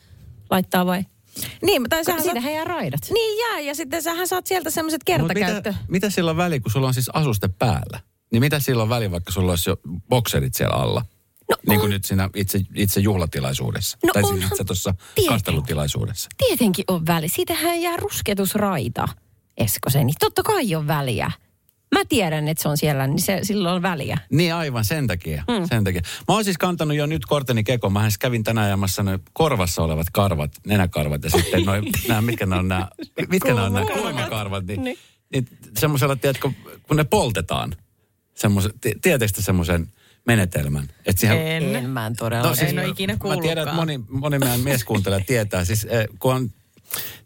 laittaa 0.51 0.87
vai? 0.87 1.05
Niin, 1.63 1.83
tai 1.89 2.05
sähän 2.05 2.25
saat, 2.25 2.45
jää 2.45 2.65
raidat. 2.65 3.01
niin 3.11 3.39
jää, 3.39 3.61
ja 3.61 3.75
sitten 3.75 4.03
sähän 4.03 4.29
saat 4.29 4.47
sieltä 4.47 4.71
semmoiset 4.71 5.05
kertakäyttö. 5.05 5.71
mitä, 5.71 5.85
mitä 5.89 6.11
sillä 6.11 6.31
on 6.31 6.37
väli, 6.37 6.61
kun 6.61 6.71
sulla 6.71 6.87
on 6.87 6.95
siis 6.95 7.11
asuste 7.13 7.49
päällä? 7.49 8.01
Niin 8.33 8.41
mitä 8.41 8.61
sillä 8.61 8.83
on 8.83 8.89
väli, 8.89 9.11
vaikka 9.11 9.33
sulla 9.33 9.53
olisi 9.53 9.71
jo 9.71 9.77
bokserit 10.09 10.55
siellä 10.55 10.77
alla? 10.77 11.05
No 11.51 11.57
niin 11.69 11.81
kuin 11.81 11.85
on. 11.85 11.91
nyt 11.91 12.05
siinä 12.05 12.31
itse, 12.35 12.61
itse 12.75 13.01
juhlatilaisuudessa. 13.01 13.99
No 14.07 14.13
tai 14.13 14.23
siis 14.25 14.45
itse 14.45 14.65
tuossa 14.65 14.93
tietenkin. 14.93 15.29
kastelutilaisuudessa. 15.29 16.29
Tietenkin 16.39 16.85
on 16.89 17.07
väli. 17.07 17.29
Siitähän 17.29 17.83
jää 17.83 17.97
rusketusraita, 17.97 19.09
Eskoseni. 19.57 20.13
Totta 20.21 20.43
kai 20.43 20.75
on 20.75 20.87
väliä. 20.87 21.31
Mä 21.95 22.05
tiedän, 22.09 22.49
että 22.49 22.63
se 22.63 22.69
on 22.69 22.77
siellä, 22.77 23.07
niin 23.07 23.21
se, 23.21 23.41
sillä 23.43 23.73
on 23.73 23.83
väliä. 23.83 24.19
Niin 24.31 24.55
aivan, 24.55 24.85
sen 24.85 25.07
takia. 25.07 25.45
Mm. 25.49 25.69
sen 25.69 25.85
takia. 25.85 26.01
Mä 26.29 26.35
oon 26.35 26.45
siis 26.45 26.59
kantanut 26.59 26.97
jo 26.97 27.07
nyt 27.07 27.27
korteni 27.27 27.65
kekon. 27.65 27.93
Mä 27.93 28.09
kävin 28.21 28.45
tänään 28.45 28.67
ajamassa 28.67 29.03
ne 29.03 29.19
korvassa 29.33 29.83
olevat 29.83 30.07
karvat, 30.13 30.53
nenäkarvat 30.67 31.25
ja 31.25 31.31
sitten 31.31 31.65
noin, 31.65 31.85
nämä, 32.09 32.23
mitkä 32.23 32.47
ne 32.47 32.57
on 32.57 32.69
nämä, 32.69 32.89
mitkä 33.29 33.55
ne 33.55 33.61
on 33.61 33.73
nämä 33.73 33.87
kulmakarvat. 33.87 34.67
Niin, 34.67 34.85
niin. 34.85 34.99
niin 35.33 35.49
semmoisella, 35.79 36.17
tiedätkö, 36.17 36.51
kun 36.83 36.97
ne 36.97 37.05
poltetaan, 37.05 37.77
semmoisen, 38.41 38.73
tietysti 39.03 39.43
semmoisen 39.43 39.93
menetelmän. 40.27 40.89
Että 41.07 41.21
siihen, 41.21 41.47
En. 41.47 41.77
En 41.77 41.91
mä 41.91 42.07
en 42.07 42.17
todella. 42.17 42.49
No, 42.49 42.55
en 42.69 42.79
ole 42.79 42.89
ikinä 42.89 43.13
Mä 43.13 43.19
tiedän, 43.19 43.35
että 43.35 43.75
kuullutkaan. 43.75 43.77
moni, 43.77 44.01
moni 44.09 44.39
meidän 44.39 44.61
mieskuuntelija 44.61 45.25
tietää. 45.27 45.65
Siis, 45.65 45.85
eh, 45.91 46.07
kun 46.19 46.35
on, 46.35 46.51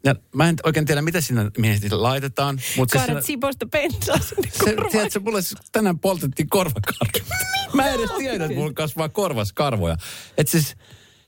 ja 0.05 0.15
mä 0.35 0.49
en 0.49 0.57
oikein 0.65 0.87
tiedä, 0.87 1.03
mitä 1.03 1.21
sinne 1.21 1.51
mihin 1.59 1.81
sitä 1.81 2.03
laitetaan. 2.03 2.61
Mutta 2.77 2.93
siis 2.99 3.07
Kaadat 3.07 3.25
siinä- 3.25 3.37
siposta 3.37 3.67
bensaa 3.67 4.19
sinne 4.19 4.51
se, 4.53 4.59
korvaan. 4.65 4.91
tiedätkö, 4.91 5.21
mulle 5.21 5.43
siis 5.43 5.61
tänään 5.73 5.99
poltettiin 5.99 6.49
korvakarvoja. 6.49 7.25
Mä 7.75 7.87
en 7.89 7.95
edes 7.95 8.11
tiedä, 8.19 8.45
että 8.45 8.57
mulla 8.59 8.73
kasvaa 8.73 9.09
korvaskarvoja. 9.09 9.97
Et 10.39 10.49
siis, 10.49 10.77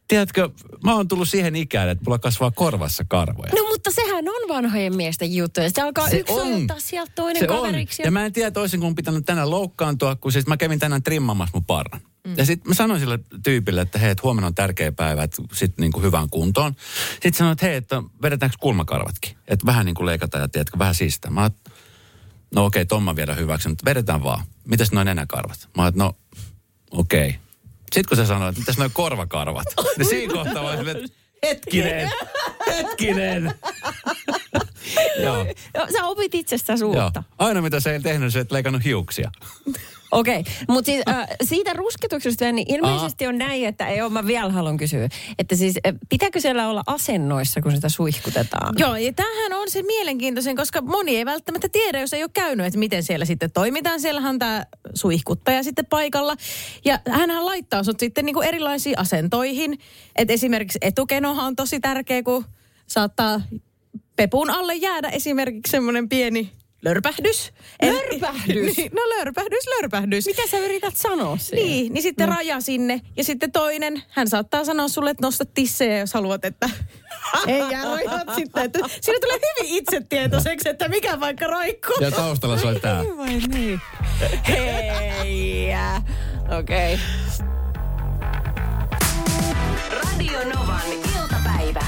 tiedätkö, 0.08 0.48
mä 0.84 0.94
oon 0.94 1.08
tullut 1.08 1.28
siihen 1.28 1.56
ikään, 1.56 1.88
että 1.88 2.04
mulla 2.04 2.18
kasvaa 2.18 2.50
korvassa 2.50 3.04
karvoja. 3.08 3.52
No 3.56 3.68
mutta 3.68 3.90
sehän 3.90 4.24
on 4.28 4.48
vanhojen 4.48 4.96
miesten 4.96 5.34
juttu. 5.34 5.60
Ja 5.60 5.70
se 5.70 5.82
alkaa 5.82 6.10
Se 6.10 6.16
yksi 6.16 6.32
on. 6.32 6.54
ottaa 6.54 6.80
sieltä 6.80 7.12
toinen 7.14 7.40
Se 7.40 7.46
kaveriksi. 7.46 8.02
on. 8.02 8.06
Ja 8.06 8.10
mä 8.10 8.26
en 8.26 8.32
tiedä 8.32 8.50
toisin, 8.50 8.80
kun 8.80 8.94
pitänyt 8.94 9.26
tänään 9.26 9.50
loukkaantua, 9.50 10.16
kun 10.16 10.32
siis 10.32 10.46
mä 10.46 10.56
kävin 10.56 10.78
tänään 10.78 11.02
trimmamassa 11.02 11.56
mun 11.56 11.64
parran. 11.64 12.00
Mm. 12.26 12.34
Ja 12.36 12.46
sitten 12.46 12.70
mä 12.70 12.74
sanoin 12.74 13.00
sille 13.00 13.18
tyypille, 13.42 13.80
että 13.80 13.98
hei, 13.98 14.10
että 14.10 14.22
huomenna 14.22 14.46
on 14.46 14.54
tärkeä 14.54 14.92
päivä, 14.92 15.22
että 15.22 15.42
sit 15.52 15.78
niin 15.78 15.92
kuin 15.92 16.04
hyvään 16.04 16.30
kuntoon. 16.30 16.74
Sitten 17.12 17.34
sanoin, 17.34 17.52
että 17.52 17.66
hei, 17.66 17.76
että 17.76 18.02
vedetäänkö 18.22 18.56
kulmakarvatkin? 18.60 19.36
Että 19.48 19.66
vähän 19.66 19.86
niin 19.86 19.94
kuin 19.94 20.06
leikataan 20.06 20.42
ja 20.42 20.48
tiedätkö, 20.48 20.78
vähän 20.78 20.94
siistää. 20.94 21.30
Mä 21.30 21.46
että 21.46 21.70
no 22.54 22.64
okei, 22.64 22.82
okay, 22.82 22.86
Tomma 22.86 23.16
vielä 23.16 23.34
hyväksi, 23.34 23.68
mutta 23.68 23.84
vedetään 23.84 24.22
vaan. 24.22 24.44
Mitäs 24.64 24.92
noin 24.92 25.04
nenäkarvat? 25.04 25.68
Mä 25.76 25.82
oon, 25.82 25.88
että 25.88 26.04
no 26.04 26.16
okei. 26.90 27.28
Okay. 27.28 27.40
Sitten 27.92 28.08
kun 28.08 28.16
sä 28.16 28.26
sanoit, 28.26 28.48
että 28.48 28.60
mitäs 28.60 28.78
noin 28.78 28.90
korvakarvat? 28.94 29.66
niin 29.98 30.08
siinä 30.08 30.34
kohtaa 30.34 30.62
että 30.62 31.08
hetkinen, 31.42 32.10
hetkinen. 32.66 33.54
Joo. 35.24 35.46
Joo, 35.74 35.86
Sä 35.92 36.04
opit 36.04 36.34
itsestäsi 36.34 36.84
Joo. 36.84 37.04
uutta. 37.04 37.22
Aina 37.38 37.62
mitä 37.62 37.80
sä 37.80 37.92
ei 37.92 38.00
tehnyt, 38.00 38.32
sä 38.32 38.40
et 38.40 38.52
leikannut 38.52 38.84
hiuksia. 38.84 39.30
Okei, 40.10 40.40
okay. 40.40 40.52
mutta 40.68 40.86
siis 40.86 41.02
äh, 41.08 41.26
siitä 41.44 41.72
rusketuksesta 41.72 42.52
niin 42.52 42.74
ilmeisesti 42.74 43.26
on 43.26 43.38
näin, 43.38 43.66
että 43.66 43.88
ei 43.88 44.02
ole, 44.02 44.12
mä 44.12 44.26
vielä 44.26 44.52
haluan 44.52 44.76
kysyä, 44.76 45.08
että 45.38 45.56
siis 45.56 45.78
äh, 45.86 45.94
pitääkö 46.08 46.40
siellä 46.40 46.68
olla 46.68 46.82
asennoissa, 46.86 47.60
kun 47.60 47.72
sitä 47.72 47.88
suihkutetaan? 47.88 48.74
Joo, 48.78 48.96
ja 48.96 49.12
tämähän 49.12 49.52
on 49.52 49.70
se 49.70 49.82
mielenkiintoisen, 49.82 50.56
koska 50.56 50.80
moni 50.80 51.16
ei 51.16 51.24
välttämättä 51.24 51.68
tiedä, 51.72 52.00
jos 52.00 52.12
ei 52.12 52.22
ole 52.22 52.30
käynyt, 52.34 52.66
että 52.66 52.78
miten 52.78 53.02
siellä 53.02 53.24
sitten 53.24 53.52
toimitaan. 53.52 54.00
Siellähän 54.00 54.38
tämä 54.38 54.66
suihkuttaja 54.94 55.62
sitten 55.62 55.86
paikalla. 55.86 56.36
Ja 56.84 56.98
hänhän 57.10 57.46
laittaa 57.46 57.82
sut 57.82 58.00
sitten 58.00 58.24
niinku 58.24 58.40
erilaisiin 58.40 58.98
asentoihin. 58.98 59.78
Et 60.16 60.30
esimerkiksi 60.30 60.78
etukenohan 60.82 61.46
on 61.46 61.56
tosi 61.56 61.80
tärkeä, 61.80 62.22
kun 62.22 62.44
saattaa 62.86 63.40
pepun 64.16 64.50
alle 64.50 64.74
jäädä 64.74 65.08
esimerkiksi 65.08 65.70
semmoinen 65.70 66.08
pieni 66.08 66.52
lörpähdys. 66.84 67.52
Lörpähdys? 67.82 68.76
Niin, 68.76 68.92
no 68.92 69.02
lörpähdys, 69.02 69.66
lörpähdys. 69.66 70.26
Mitä 70.26 70.42
sä 70.46 70.58
yrität 70.58 70.96
sanoa 70.96 71.36
siinä? 71.36 71.66
Niin, 71.66 71.92
niin 71.92 72.02
sitten 72.02 72.28
no. 72.28 72.34
raja 72.34 72.60
sinne. 72.60 73.00
Ja 73.16 73.24
sitten 73.24 73.52
toinen, 73.52 74.02
hän 74.08 74.28
saattaa 74.28 74.64
sanoa 74.64 74.88
sulle, 74.88 75.10
että 75.10 75.26
nosta 75.26 75.44
tissejä, 75.44 75.98
jos 75.98 76.14
haluat, 76.14 76.44
että 76.44 76.70
ei 77.46 77.58
jää 77.70 77.84
rajat 77.84 78.34
sitten. 78.36 78.64
Että 78.64 78.78
siinä 79.00 79.18
tulee 79.20 79.38
hyvin 79.58 79.74
itsetietoiseksi, 79.74 80.68
että 80.68 80.88
mikä 80.88 81.20
vaikka 81.20 81.46
roikkuu. 81.46 81.96
Ja 82.00 82.10
taustalla 82.10 82.58
soi 82.58 82.80
tää. 82.80 83.04
Vai 83.16 83.38
niin? 83.48 83.80
Hei. 84.48 85.68
Okei. 86.58 86.94
Okay. 86.94 87.06
Radio 89.92 90.44
Novan 90.44 90.92
iltapäivä. 90.92 91.86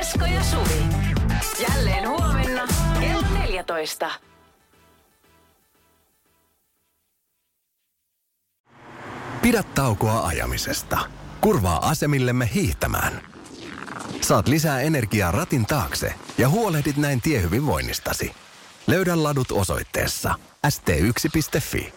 Esko 0.00 0.24
ja 0.24 0.42
Suvi. 0.42 1.23
Jälleen 1.68 2.08
huomenna 2.08 2.62
kello 3.00 3.22
14. 3.38 4.10
Pidä 9.42 9.62
taukoa 9.62 10.26
ajamisesta. 10.26 10.98
Kurvaa 11.40 11.88
asemillemme 11.88 12.50
hiihtämään. 12.54 13.22
Saat 14.20 14.48
lisää 14.48 14.80
energiaa 14.80 15.30
ratin 15.30 15.66
taakse 15.66 16.14
ja 16.38 16.48
huolehdit 16.48 16.96
näin 16.96 17.20
tiehyvinvoinnistasi. 17.20 18.32
Löydä 18.86 19.22
ladut 19.22 19.52
osoitteessa 19.52 20.34
st1.fi. 20.66 21.92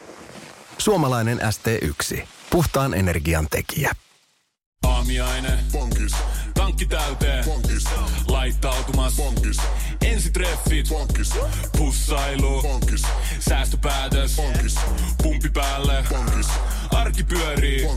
Suomalainen 0.77 1.39
ST1. 1.39 2.21
Puhtaan 2.49 2.93
energian 2.93 3.47
tekijä. 3.51 3.91
Aamiaine. 4.83 5.59
Bonkis. 5.71 6.15
Tankki 6.67 6.85
täyteen. 6.85 7.45
Bonkis. 7.45 7.83
Laittautumas. 8.27 9.15
Bonkis. 9.15 9.57
Ensitreffit. 10.05 10.89
Bonkis. 10.89 11.33
Pussailu. 11.77 12.61
Bonkis. 12.61 13.03
Säästöpäätös. 13.39 14.35
Bonkis. 14.35 14.75
Pumpi 15.23 15.49
päälle. 15.49 16.03
Bonkis. 16.09 16.47
Arki 16.91 17.23
pyörii. 17.23 17.87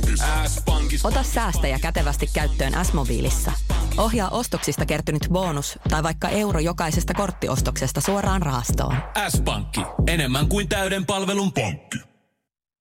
S-pankis. 0.47 1.05
Ota 1.05 1.23
säästäjä 1.23 1.79
kätevästi 1.79 2.31
käyttöön 2.35 2.85
S-mobiilissa. 2.85 3.53
Ohjaa 3.97 4.29
ostoksista 4.29 4.87
kertynyt 4.87 5.29
bonus 5.33 5.79
tai 5.91 6.03
vaikka 6.03 6.29
euro 6.29 6.61
jokaisesta 6.61 7.15
korttiostoksesta 7.15 8.01
suoraan 8.01 8.43
rahastoon. 8.43 8.97
S-pankki. 9.29 9.81
Enemmän 10.07 10.49
kuin 10.49 10.69
täyden 10.69 11.07
palvelun 11.07 11.53
pankki. 11.53 12.10